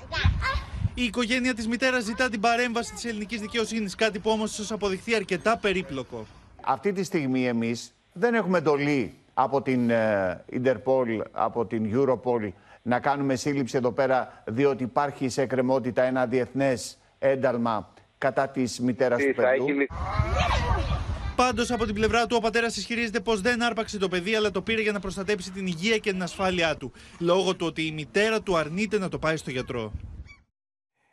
[0.95, 5.15] Η οικογένεια της μητέρας ζητά την παρέμβαση της ελληνικής δικαιοσύνης, κάτι που όμως ίσως αποδειχθεί
[5.15, 6.27] αρκετά περίπλοκο.
[6.65, 9.91] Αυτή τη στιγμή εμείς δεν έχουμε εντολή από την
[10.53, 12.53] Interpol, από την Europol
[12.83, 19.23] να κάνουμε σύλληψη εδώ πέρα, διότι υπάρχει σε εκκρεμότητα ένα διεθνές ένταλμα κατά της μητέρας
[19.23, 19.87] του παιδιού.
[21.37, 24.63] Πάντως, από την πλευρά του, ο πατέρας ισχυρίζεται πως δεν άρπαξε το παιδί, αλλά το
[24.63, 26.93] πήρε για να προστατέψει την υγεία και την ασφάλειά του.
[27.19, 29.93] Λόγω του ότι η μητέρα του αρνείται να το πάει στο γιατρό.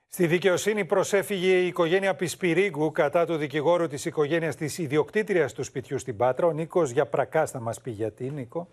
[0.07, 5.99] Στη δικαιοσύνη προσέφυγε η οικογένεια Πισπυρίγκου κατά του δικηγόρου της οικογένειας της ιδιοκτήτριας του σπιτιού
[5.99, 6.47] στην Πάτρα.
[6.47, 8.67] Ο Νίκος Γιαπρακάς θα μας πει γιατί, Νίκο.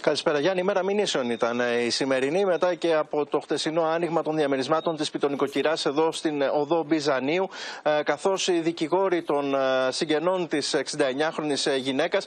[0.00, 0.60] Καλησπέρα Γιάννη.
[0.60, 4.96] Η μέρα μηνύσεων ήταν ε, η σημερινή μετά και από το χτεσινό άνοιγμα των διαμερισμάτων
[4.96, 7.48] της Πιτονικοκυράς εδώ στην οδό Μπιζανίου.
[7.82, 9.58] Ε, Καθώς οι δικηγόροι των ε,
[9.90, 12.26] συγγενών της 69χρονη γυναίκας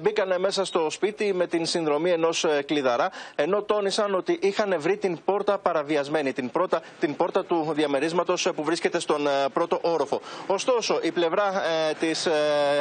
[0.00, 5.18] μπήκαν μέσα στο σπίτι με την συνδρομή ενός κλειδαρά, ενώ τόνισαν ότι είχαν βρει την
[5.24, 10.20] πόρτα παραβιασμένη, την, πρώτα, την πόρτα του διαμερίσματος που βρίσκεται στον πρώτο όροφο.
[10.46, 11.52] Ωστόσο, η πλευρά
[12.00, 12.28] της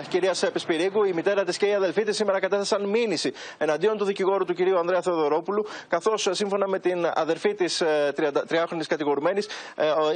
[0.10, 4.27] κυρίας Πισπυρίγκου, η μητέρα της και η αδελφή της σήμερα κατέθεσαν μήνυση εναντίον του δικηγόρου
[4.28, 7.84] δικηγόρου του κυρίου Ανδρέα Θεοδωρόπουλου, καθώς σύμφωνα με την αδερφή της
[8.16, 9.48] 33χρονη κατηγορουμένης,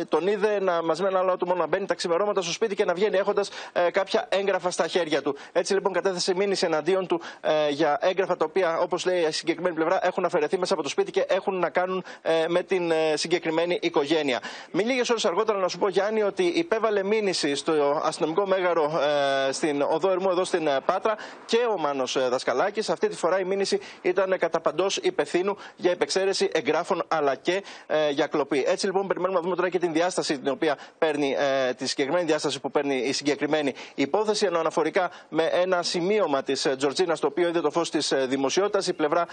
[0.10, 2.86] τον είδε να, μαζί με ένα άλλο άτομο να μπαίνει τα ξημερώματα στο σπίτι και
[2.86, 3.50] να βγαίνει έχοντας
[3.92, 5.36] κάποια έγγραφα στα χέρια του.
[5.52, 7.22] Έτσι λοιπόν κατέθεσε μήνυση εναντίον του
[7.70, 11.12] για έγγραφα τα οποία, όπως λέει η συγκεκριμένη πλευρά, έχουν αφαιρεθεί μέσα από το σπίτι
[11.12, 12.04] και έχουν να κάνουν
[12.48, 14.40] με την συγκεκριμένη οικογένεια.
[14.72, 18.92] Μην λίγες ώρες αργότερα να σου πω, Γιάννη, ότι υπέβαλε μήνυση στο αστυνομικό μέγαρο
[19.52, 22.90] στην οδό Ερμού εδώ στην Πάτρα και ο Μάνος Δασκαλάκης.
[22.90, 27.64] Αυτή τη φορά η μήνυση ήταν κατά παντός υπευθύνου για υπεξαίρεση εγγράφων αλλά και
[28.12, 28.64] για κλοπή.
[28.68, 31.36] Έτσι λοιπόν περιμένουμε να δούμε τώρα και την διάσταση την οποία παίρνει,
[31.78, 34.46] τη συγκεκριμένη διάσταση που παίρνει η συγκεκριμένη υπόθεση.
[34.46, 38.94] Ενώ αναφορικά με ένα σημείωμα της Τζορτζίνας, το οποίο είδε το φως της δημοσιότητας, η
[38.94, 39.28] πλευρά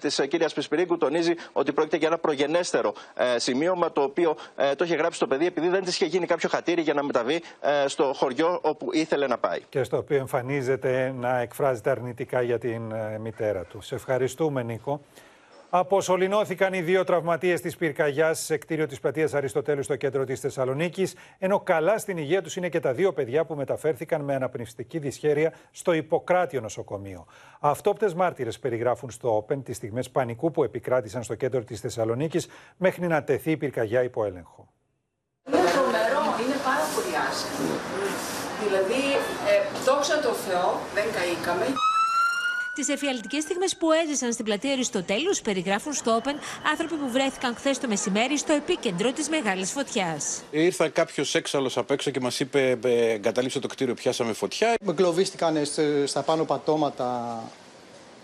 [0.00, 2.94] της κυρίας Πισπυρίγκου τονίζει ότι πρόκειται για ένα προγενέστερο
[3.36, 4.36] σημείωμα, το οποίο
[4.76, 7.42] το είχε γράψει το παιδί επειδή δεν της είχε γίνει κάποιο χατήρι για να μεταβεί
[7.86, 9.60] στο χωριό όπου ήθελε να πάει.
[9.68, 12.82] Και στο οποίο εμφανίζεται να εκφράζεται αρνητικά για την
[13.20, 13.80] μητέρα του.
[13.80, 15.00] Σε ευχαριστούμε, Νίκο.
[15.70, 21.14] Αποσωληνώθηκαν οι δύο τραυματίες της πυρκαγιάς σε κτίριο της πλατείας Αριστοτέλου στο κέντρο της Θεσσαλονίκης,
[21.38, 25.52] ενώ καλά στην υγεία τους είναι και τα δύο παιδιά που μεταφέρθηκαν με αναπνευστική δυσχέρεια
[25.70, 27.26] στο Ιπποκράτιο νοσοκομείο.
[27.60, 33.06] Αυτόπτες μάρτυρες περιγράφουν στο Open τις στιγμές πανικού που επικράτησαν στο κέντρο της Θεσσαλονίκης μέχρι
[33.06, 34.68] να τεθεί η πυρκαγιά υπό έλεγχο.
[35.46, 37.74] Είναι τρομερό, είναι πάρα πολύ άσχημο.
[38.64, 39.02] Δηλαδή,
[39.50, 39.54] ε,
[39.84, 41.66] δόξα τω Θεώ, δεν καήκαμε.
[42.74, 46.34] Τις εφιαλτικές στιγμές που έζησαν στην πλατεία Αριστοτέλους περιγράφουν στο Open
[46.70, 50.42] άνθρωποι που βρέθηκαν χθες το μεσημέρι στο επίκεντρο της μεγάλης φωτιάς.
[50.50, 54.74] Ήρθα κάποιος έξαλλος απ' έξω και μας είπε: Εγκαταλείψτε το κτίριο, πιάσαμε φωτιά.
[54.88, 55.56] Εγκλωβίστηκαν
[56.06, 57.38] στα πάνω πατώματα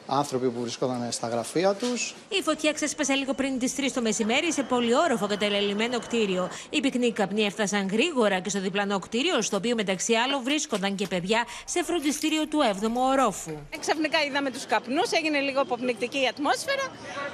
[0.09, 2.15] άνθρωποι που βρισκόταν στα γραφεία τους.
[2.29, 6.51] Η φωτιά ξέσπασε λίγο πριν τις 3 το μεσημέρι σε πολυόροφο καταλελειμμένο κτίριο.
[6.71, 11.07] Οι πυκνοί καπνοί έφτασαν γρήγορα και στο διπλανό κτίριο, στο οποίο μεταξύ άλλων βρίσκονταν και
[11.07, 13.53] παιδιά σε φροντιστήριο του 7ου ορόφου.
[13.81, 16.87] Ξαφνικά είδαμε τους καπνούς, έγινε λίγο αποπνικτική η ατμόσφαιρα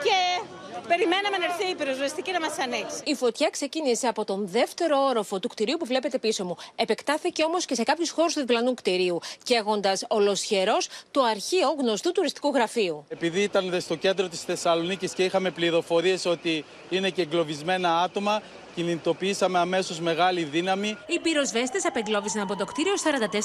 [0.02, 0.44] και
[0.88, 3.00] Περιμέναμε να έρθει η πυροσβεστική να μας ανοίξει.
[3.04, 6.56] Η φωτιά ξεκίνησε από τον δεύτερο όροφο του κτηρίου που βλέπετε πίσω μου.
[6.76, 12.48] Επεκτάθηκε όμως και σε κάποιους χώρους του διπλανού κτηρίου, καίγοντας ολοσχερός το αρχείο γνωστού τουριστικού
[12.48, 12.63] γραφείου.
[13.08, 18.42] Επειδή ήταν στο κέντρο της Θεσσαλονίκης και είχαμε πληροφορίες ότι είναι και εγκλωβισμένα άτομα,
[18.74, 20.96] κινητοποιήσαμε αμέσως μεγάλη δύναμη.
[21.06, 22.92] Οι πυροσβέστες απεγκλώβησαν από το κτίριο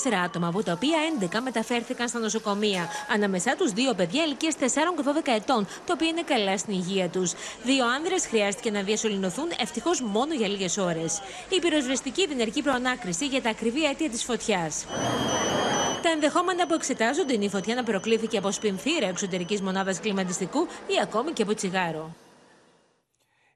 [0.09, 2.87] 44 άτομα, από τα οποία 11 μεταφέρθηκαν στα νοσοκομεία.
[3.13, 7.09] Ανάμεσά τους δύο παιδιά ηλικίας 4 και 12 ετών, τα οποία είναι καλά στην υγεία
[7.09, 7.33] τους.
[7.63, 11.21] Δύο άνδρες χρειάστηκε να διασωληνωθούν ευτυχώς μόνο για λίγες ώρες.
[11.49, 14.85] Η πυροσβεστική διενεργεί προανάκριση για τα ακριβή αίτια της φωτιάς.
[16.01, 20.93] Τα ενδεχόμενα που εξετάζονται είναι η φωτιά να προκλήθηκε από σπινθήρα εξωτερικής μονάδας κλιματιστικού ή
[21.01, 22.15] ακόμη και από τσιγάρο.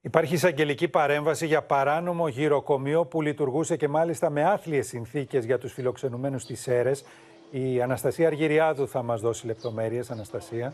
[0.06, 5.74] Υπάρχει εισαγγελική παρέμβαση για παράνομο γυροκομείο που λειτουργούσε και μάλιστα με άθλιες συνθήκες για τους
[5.74, 7.04] φιλοξενουμένους στις αίρες.
[7.52, 10.12] Η Αναστασία Αργυριάδου θα μας δώσει λεπτομέρειες.
[10.12, 10.74] Αναστασία.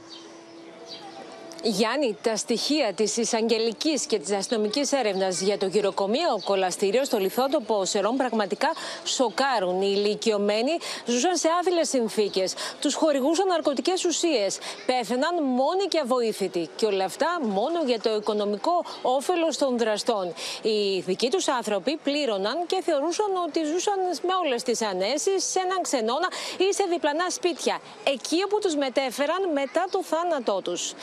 [1.63, 7.85] Γιάννη, τα στοιχεία της εισαγγελικής και της αστυνομικής έρευνας για το γυροκομείο κολαστήριο στο λιθότοπο
[7.85, 8.69] Σερών πραγματικά
[9.03, 9.81] σοκάρουν.
[9.81, 16.69] Οι ηλικιωμένοι ζούσαν σε άθλιες συνθήκες, τους χορηγούσαν ναρκωτικές ουσίες, πέθαιναν μόνοι και αβοήθητοι.
[16.75, 20.33] Και όλα αυτά μόνο για το οικονομικό όφελος των δραστών.
[20.61, 25.81] Οι δικοί τους άνθρωποι πλήρωναν και θεωρούσαν ότι ζούσαν με όλες τις ανέσεις σε έναν
[25.81, 30.93] ξενώνα ή σε διπλανά σπίτια, εκεί όπου τους μετέφεραν μετά το θάνατό τους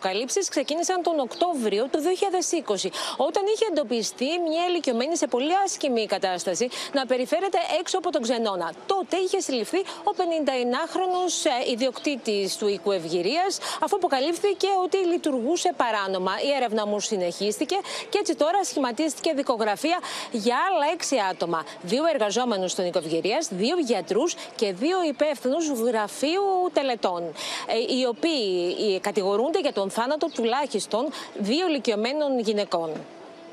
[0.00, 6.68] αποκαλύψεις ξεκίνησαν τον Οκτώβριο του 2020, όταν είχε εντοπιστεί μια ηλικιωμένη σε πολύ άσχημη κατάσταση
[6.92, 8.72] να περιφέρεται έξω από τον ξενώνα.
[8.86, 11.22] Τότε είχε συλληφθεί ο 59χρονο
[11.66, 16.32] ε, ιδιοκτήτης του οίκου Ευγυρίας, αφού αποκαλύφθηκε ότι λειτουργούσε παράνομα.
[16.46, 17.76] Η έρευνα μου συνεχίστηκε
[18.08, 19.98] και έτσι τώρα σχηματίστηκε δικογραφία
[20.30, 21.64] για άλλα έξι άτομα.
[21.82, 27.22] Δύο εργαζόμενους των οίκου Ευγυρίας, δύο γιατρούς και δύο υπεύθυνους γραφείου τελετών,
[27.66, 32.90] ε, οι οποίοι κατηγορούνται για τον θάνατο τουλάχιστον δύο ηλικιωμένων γυναικών.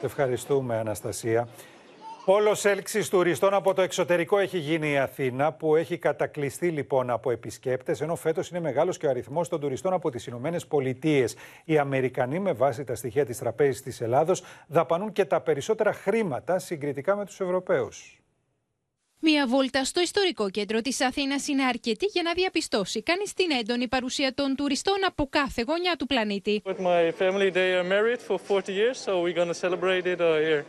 [0.02, 1.48] Ευχαριστούμε, Αναστασία.
[2.30, 7.32] Όλο έλξης τουριστών από το εξωτερικό έχει γίνει η Αθήνα, που έχει κατακλειστεί λοιπόν από
[7.32, 11.36] επισκέπτες, ενώ φέτος είναι μεγάλος και ο αριθμός των τουριστών από τις Ηνωμένες Πολιτείες.
[11.66, 16.60] Οι Αμερικανοί, με βάση τα στοιχεία της Τραπέζης της Ελλάδος, δαπανούν και τα περισσότερα χρήματα
[16.60, 18.22] συγκριτικά με τους Ευρωπαίους.
[19.20, 23.88] Μία βόλτα στο ιστορικό κέντρο της Αθήνας είναι αρκετή για να διαπιστώσει κανείς την έντονη
[23.88, 26.62] παρουσία των τουριστών από κάθε γωνιά του πλανήτη.
[26.66, 30.20] With my family, they are married for 40 years, so we're going to celebrate it
[30.22, 30.66] uh, here.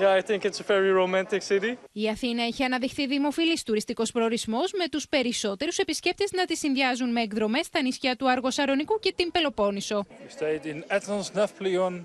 [0.00, 1.76] Yeah, I think it's a very romantic city.
[1.92, 7.20] Η Αθήνα έχει αναδειχθεί δημοφιλής τουριστικός προορισμός με τους περισσότερους επισκέπτες να τη συνδυάζουν με
[7.20, 10.06] εκδρομές στα νησιά του Αργοσαρονικού και την Πελοπόννησο.
[10.08, 12.00] We stayed in Athens, Nafplion,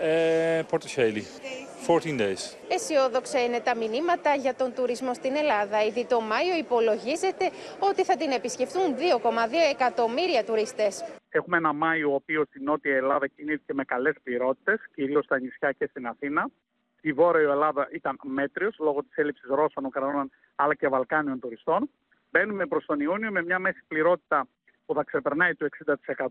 [0.00, 2.56] uh, Porto 14 days.
[2.68, 5.84] Αισιόδοξα είναι τα μηνύματα για τον τουρισμό στην Ελλάδα.
[5.84, 9.00] Ήδη το Μάιο υπολογίζεται ότι θα την επισκεφθούν 2,2
[9.70, 11.04] εκατομμύρια τουρίστες.
[11.28, 15.72] Έχουμε ένα Μάιο ο οποίος στην Νότια Ελλάδα κινήθηκε με καλές πληρότητες, κυρίως στα νησιά
[15.72, 16.48] και στην Αθήνα.
[16.98, 21.90] Στη Βόρεια Ελλάδα ήταν μέτριος λόγω της έλλειψης Ρώσων, Ουκρανών αλλά και Βαλκάνιων τουριστών.
[22.30, 24.46] Μπαίνουμε προς τον Ιούνιο με μια μέση πληρότητα
[24.86, 25.66] που θα ξεπερνάει το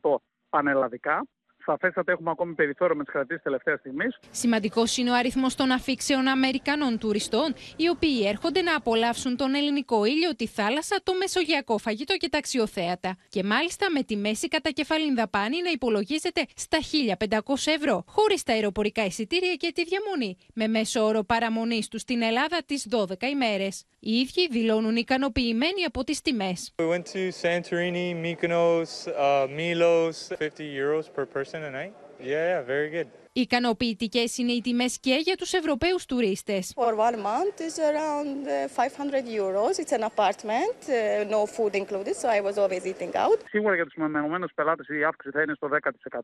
[0.02, 0.16] 60%
[0.50, 1.26] πανελλαδικά
[1.66, 4.20] σαφέστατα έχουμε ακόμη περιθώριο με τις κρατήσεις τελευταίας στιγμής.
[4.32, 10.06] Σημαντικός είναι ο αριθμός των αφήξεων Αμερικανών τουριστών, οι οποίοι έρχονται να απολαύσουν τον ελληνικό
[10.06, 13.18] ήλιο, τη θάλασσα, το μεσογειακό φαγητό και τα αξιοθέατα.
[13.30, 16.78] Και μάλιστα με τη μέση κατά κεφαλήν δαπάνη να υπολογίζεται στα
[17.20, 22.22] 1.500 ευρώ, χωρίς τα αεροπορικά εισιτήρια και τη διαμονή, με μέσο όρο παραμονής τους στην
[22.22, 23.86] Ελλάδα τις 12 ημέρες.
[24.00, 26.74] Οι ίδιοι δηλώνουν ικανοποιημένοι από τις τιμές.
[26.78, 31.53] We went to Santorini, Mykonos, uh, Milos, 50 euros per person a night.
[31.54, 33.08] Yeah, yeah, very good.
[33.36, 36.74] Ικανοποιητικές είναι οι τιμές και για τους Ευρωπαίους τουρίστες.
[36.76, 39.80] For one month is around uh, 500 euros.
[39.80, 43.40] It's an apartment, uh, no food included, so I was always eating out.
[43.50, 45.70] Σίγουρα για τους μεμονωμένους πελάτες η αύξηση θα είναι στο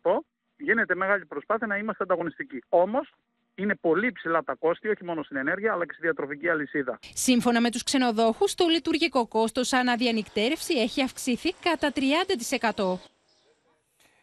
[0.04, 0.26] 10%.
[0.58, 2.64] Γίνεται μεγάλη προσπάθεια να είμαστε ανταγωνιστικοί.
[2.70, 3.14] Όμως
[3.56, 7.00] είναι πολύ ψηλά τα κόστη, όχι μόνο στην ενέργεια, αλλά και στη διατροφική αλυσίδα.
[7.14, 13.00] Σύμφωνα με τους ξενοδόχους, το λειτουργικό κόστος αναδιανυκτέρευση έχει αυξηθεί κατά 30%.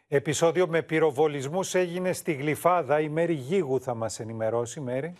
[0.08, 3.00] Επισόδιο με πυροβολισμούς έγινε στη Γλυφάδα.
[3.00, 4.80] Η Μέρη Γίγου θα μας ενημερώσει.
[4.80, 5.12] Μέρη.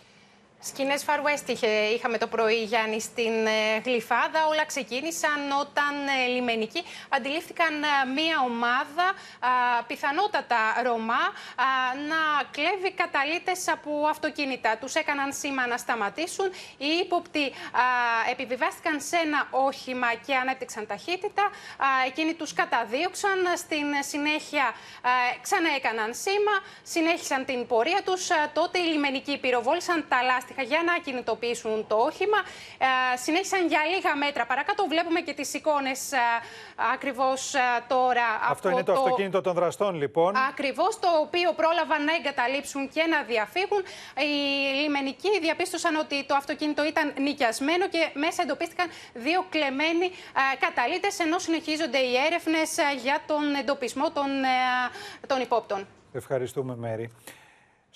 [0.61, 4.47] Σκηνές Far West είχε, είχαμε το πρωί, Γιάννη, στην ε, Γλυφάδα.
[4.47, 5.95] Όλα ξεκίνησαν όταν
[6.25, 9.13] ε, λιμενικοί αντιλήφθηκαν ε, μία ομάδα,
[9.87, 11.25] πιθανότατα Ρωμά,
[12.09, 14.77] να κλέβει καταλήτες από αυτοκίνητα.
[14.77, 16.47] Τους έκαναν σήμα να σταματήσουν.
[16.79, 17.53] Οι ύποπτοι
[18.31, 21.51] επιβιβάστηκαν σε ένα όχημα και ανέπτυξαν ταχύτητα.
[22.07, 23.39] Εκείνοι τους καταδίωξαν.
[23.57, 24.75] Στην συνέχεια
[25.43, 28.29] ξαναέκαναν σήμα, συνέχισαν την πορεία τους.
[28.53, 32.39] Τότε οι λιμενικοί πυροβόλησαν τα λάστιχα για να κινητοποιήσουν το όχημα.
[32.79, 34.87] Ε, συνέχισαν για λίγα μέτρα παρακάτω.
[34.89, 36.19] Βλέπουμε και τις εικόνες ε,
[36.95, 38.27] ακριβώς ε, τώρα.
[38.49, 40.37] Αυτό είναι το, το αυτοκίνητο των δραστών λοιπόν.
[40.51, 43.83] Ακριβώς το οποίο πρόλαβαν να εγκαταλείψουν και να διαφύγουν.
[44.17, 44.33] Οι
[44.83, 51.39] λιμενικοί διαπίστωσαν ότι το αυτοκίνητο ήταν νοικιασμένο και μέσα εντοπίστηκαν δύο κλεμμένοι ε, καταλήτες ενώ
[51.39, 54.29] συνεχίζονται οι έρευνες για τον εντοπισμό των,
[55.27, 55.87] των υπόπτων.
[56.13, 57.11] Ευχαριστούμε Μέρη.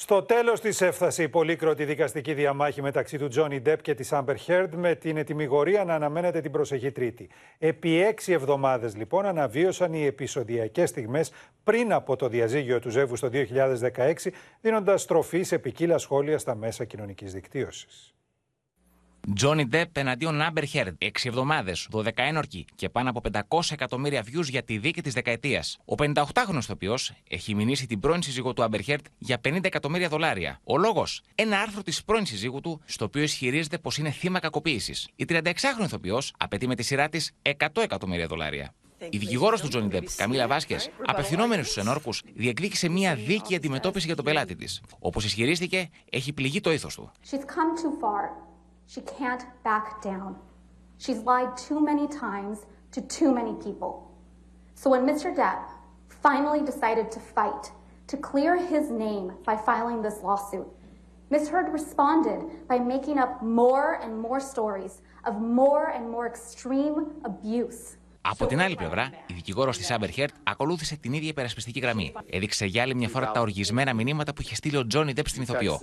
[0.03, 4.37] Στο τέλος της έφτασε η πολύκροτη δικαστική διαμάχη μεταξύ του Τζόνι Ντεπ και της Άμπερ
[4.37, 7.29] Χέρντ, με την ετοιμιγορία να αναμένεται την προσεχή Τρίτη.
[7.59, 11.33] Επί έξι εβδομάδες, λοιπόν, αναβίωσαν οι επεισοδιακές στιγμές
[11.65, 14.31] πριν από το διαζύγιο του Ζεύγου το 2016,
[14.61, 18.15] δίνοντας στροφή σε ποικίλα σχόλια στα μέσα κοινωνικής δικτύωσης.
[19.35, 20.95] Τζόνι Ντεπ εναντίον Άμπερ Χέρντ.
[20.99, 25.79] Έξι εβδομάδες, 12 ένορκοι και πάνω από 500 εκατομμύρια views για τη δίκη της δεκαετίας.
[25.85, 30.61] Ο 58χρονο ηθοποιός έχει μηνύσει την πρώην σύζυγό του Άμπερ Χέρντ για 50 εκατομμύρια δολάρια.
[30.65, 35.09] Ο λόγος, ένα άρθρο της πρώην σύζυγου του, στο οποίο ισχυρίζεται πως είναι θύμα κακοποίησης.
[35.17, 38.75] Η 36χρονη ηθοποιός απαιτεί με τη σειρά της 100 εκατομμύρια δολάρια.
[39.11, 44.17] Η δικηγόρος του Τζόνι Ντεπ, Καμίλα Βάσκες, απευθυνόμενη στους ενόρκους, διεκδίκησε μια δίκη αντιμετώπιση για
[44.17, 44.81] τον πελάτη της.
[44.99, 47.11] Όπως ισχυρίστηκε, έχει πληγεί το ήθος του.
[48.91, 50.37] She can't back down.
[50.99, 54.11] She's lied too many times to too many people.
[54.75, 55.33] So when Mr.
[55.33, 55.69] Depp
[56.09, 57.71] finally decided to fight
[58.09, 60.67] to clear his name by filing this lawsuit,
[61.31, 61.51] Ms.
[61.51, 67.97] Heard responded by making up more and more stories of more and more extreme abuse.
[68.23, 72.13] Από την άλλη πλευρά, η δικηγόρος της Άμπερ Χέρτ ακολούθησε την ίδια υπερασπιστική γραμμή.
[72.31, 75.43] Έδειξε για άλλη μια φορά τα οργισμένα μηνύματα που είχε στείλει ο Τζόνι Ντεπ στην
[75.43, 75.79] ηθοποιό.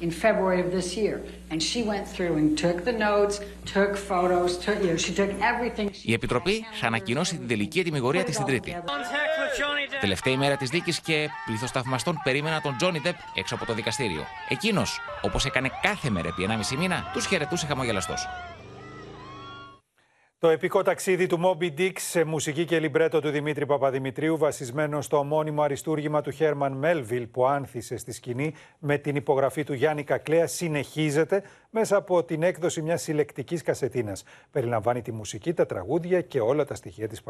[0.00, 1.16] In February of this year.
[1.50, 3.34] And she went through and took the notes,
[3.76, 5.90] took photos, took, you know, she took everything.
[6.02, 8.76] Η Επιτροπή θα ανακοινώσει την τελική ετοιμιγορία της την Τρίτη.
[10.00, 14.24] Τελευταία ημέρα της δίκης και πλήθος θαυμαστών περίμενα τον Τζόνι Ντεπ έξω από το δικαστήριο.
[14.48, 18.28] Εκείνος, όπως έκανε κάθε μέρα επί 1,5 μήνα, τους χαιρετούσε χαμογελαστός.
[20.40, 25.18] Το επικό ταξίδι του Moby Dick σε μουσική και λιμπρέτο του Δημήτρη Παπαδημητρίου βασισμένο στο
[25.18, 30.46] ομώνυμο αριστούργημα του Χέρμαν Μέλβιλ που άνθησε στη σκηνή με την υπογραφή του Γιάννη Κακλέα
[30.46, 34.22] συνεχίζεται μέσα από την έκδοση μιας συλλεκτικής κασετίνας.
[34.50, 37.22] Περιλαμβάνει τη μουσική, τα τραγούδια και όλα τα στοιχεία της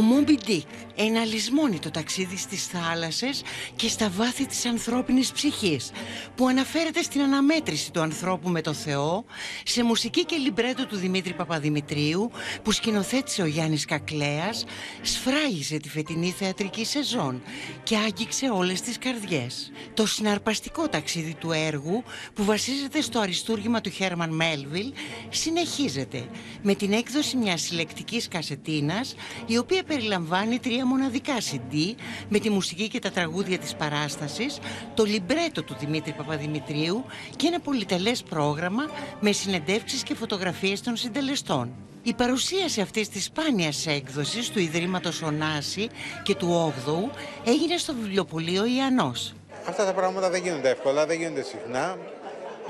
[0.00, 0.16] παράστασης.
[0.16, 0.66] Μόμπι Ντίκ,
[1.06, 3.42] ένα λησμόνητο ταξίδι στις θάλασσες
[3.76, 5.90] και στα βάθη της ανθρώπινης ψυχής,
[6.34, 9.24] που αναφέρεται στην αναμέτρηση του ανθρώπου με το Θεό,
[9.64, 12.30] σε μουσική και λιμπρέτο του Δημήτρη Παπαδημητρίου,
[12.62, 14.64] που σκηνοθέτησε ο Γιάννης Κακλέας,
[15.02, 17.42] σφράγιζε τη φετινή θεατρική σεζόν
[17.82, 19.72] και άγγιξε όλες τις καρδιές.
[19.94, 22.02] Το συναρπαστικό ταξίδι του έργου,
[22.34, 24.92] που βασίζεται στο αριστούργημα του Χέρμαν Μέλβιλ,
[25.28, 26.28] συνεχίζεται
[26.62, 29.14] με την έκδοση μιας συλλεκτικής κασετίνας,
[29.46, 31.94] η οποία περιλαμβάνει τρία μοναδικά CD
[32.28, 34.58] με τη μουσική και τα τραγούδια της παράστασης,
[34.94, 37.04] το λιμπρέτο του Δημήτρη Παπαδημητρίου
[37.36, 38.84] και ένα πολυτελές πρόγραμμα
[39.20, 41.72] με συνεντεύξεις και φωτογραφίες των συντελεστών.
[42.02, 45.88] Η παρουσίαση αυτής της σπάνιας έκδοσης του Ιδρύματος Ωνάση
[46.22, 47.10] και του 8ου
[47.44, 49.34] έγινε στο βιβλιοπωλείο Ιαννός.
[49.68, 51.96] Αυτά τα πράγματα δεν γίνονται εύκολα, δεν γίνονται συχνά.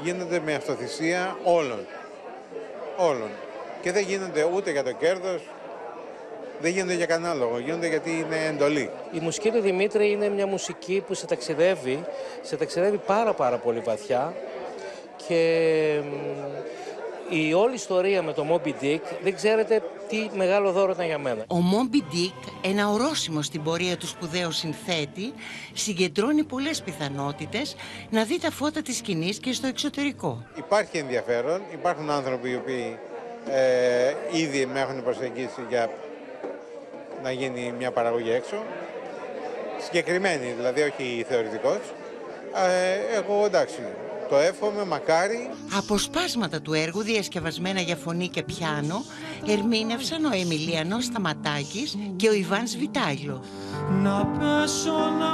[0.02, 1.86] Γίνονται με αυτοθυσία όλων.
[2.96, 3.30] Όλων.
[3.82, 5.42] Και δεν γίνονται ούτε για το κέρδος,
[6.60, 8.90] δεν γίνονται για κανένα λόγο, γίνονται γιατί είναι εντολή.
[9.12, 12.04] Η μουσική του Δημήτρη είναι μια μουσική που σε ταξιδεύει,
[12.42, 14.34] σε ταξιδεύει πάρα πάρα πολύ βαθιά
[15.26, 16.00] και
[17.30, 21.44] η όλη ιστορία με το Moby Dick δεν ξέρετε τι μεγάλο δώρο ήταν για μένα.
[21.46, 25.32] Ο Moby Dick, ένα ορόσημο στην πορεία του σπουδαίου συνθέτη,
[25.72, 27.76] συγκεντρώνει πολλές πιθανότητες
[28.10, 30.46] να δει τα φώτα της σκηνής και στο εξωτερικό.
[30.56, 32.98] Υπάρχει ενδιαφέρον, υπάρχουν άνθρωποι οι οποίοι
[33.50, 35.90] ε, ήδη με έχουν προσεγγίσει για
[37.22, 38.56] να γίνει μια παραγωγή έξω.
[39.78, 41.78] Συγκεκριμένη, δηλαδή όχι θεωρητικός.
[42.54, 43.78] Ε, εγώ εντάξει,
[44.28, 45.50] το εύχομαι, μακάρι.
[45.76, 49.04] Αποσπάσματα του έργου διασκευασμένα για φωνή και πιάνο
[49.46, 53.44] ερμήνευσαν ο Εμιλιανός Σταματάκης και ο Ιβάν Βιτάγλο.
[54.02, 55.32] Να πέσω να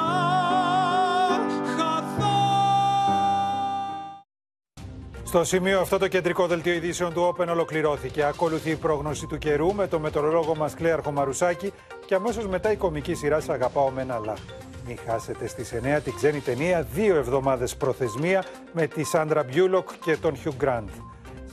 [5.26, 8.24] Στο σημείο αυτό το κεντρικό δελτίο ειδήσεων του Open ολοκληρώθηκε.
[8.24, 11.72] Ακολουθεί η πρόγνωση του καιρού με το μετεωρολόγο μας Κλέαρχο Μαρουσάκη
[12.06, 14.54] και αμέσως μετά η κομική σειρά «Σ' αγαπάω με ένα λάθος».
[14.86, 20.16] Μην χάσετε στις 9 την ξένη ταινία δύο εβδομάδες προθεσμία με τη Σάντρα Μπιούλοκ και
[20.16, 20.88] τον Χιου Γκραντ.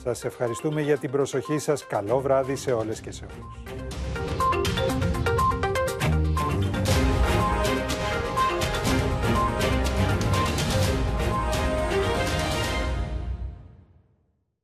[0.02, 1.86] Σας ευχαριστούμε για την προσοχή σας.
[1.86, 4.43] Καλό βράδυ σε όλες και σε όλους.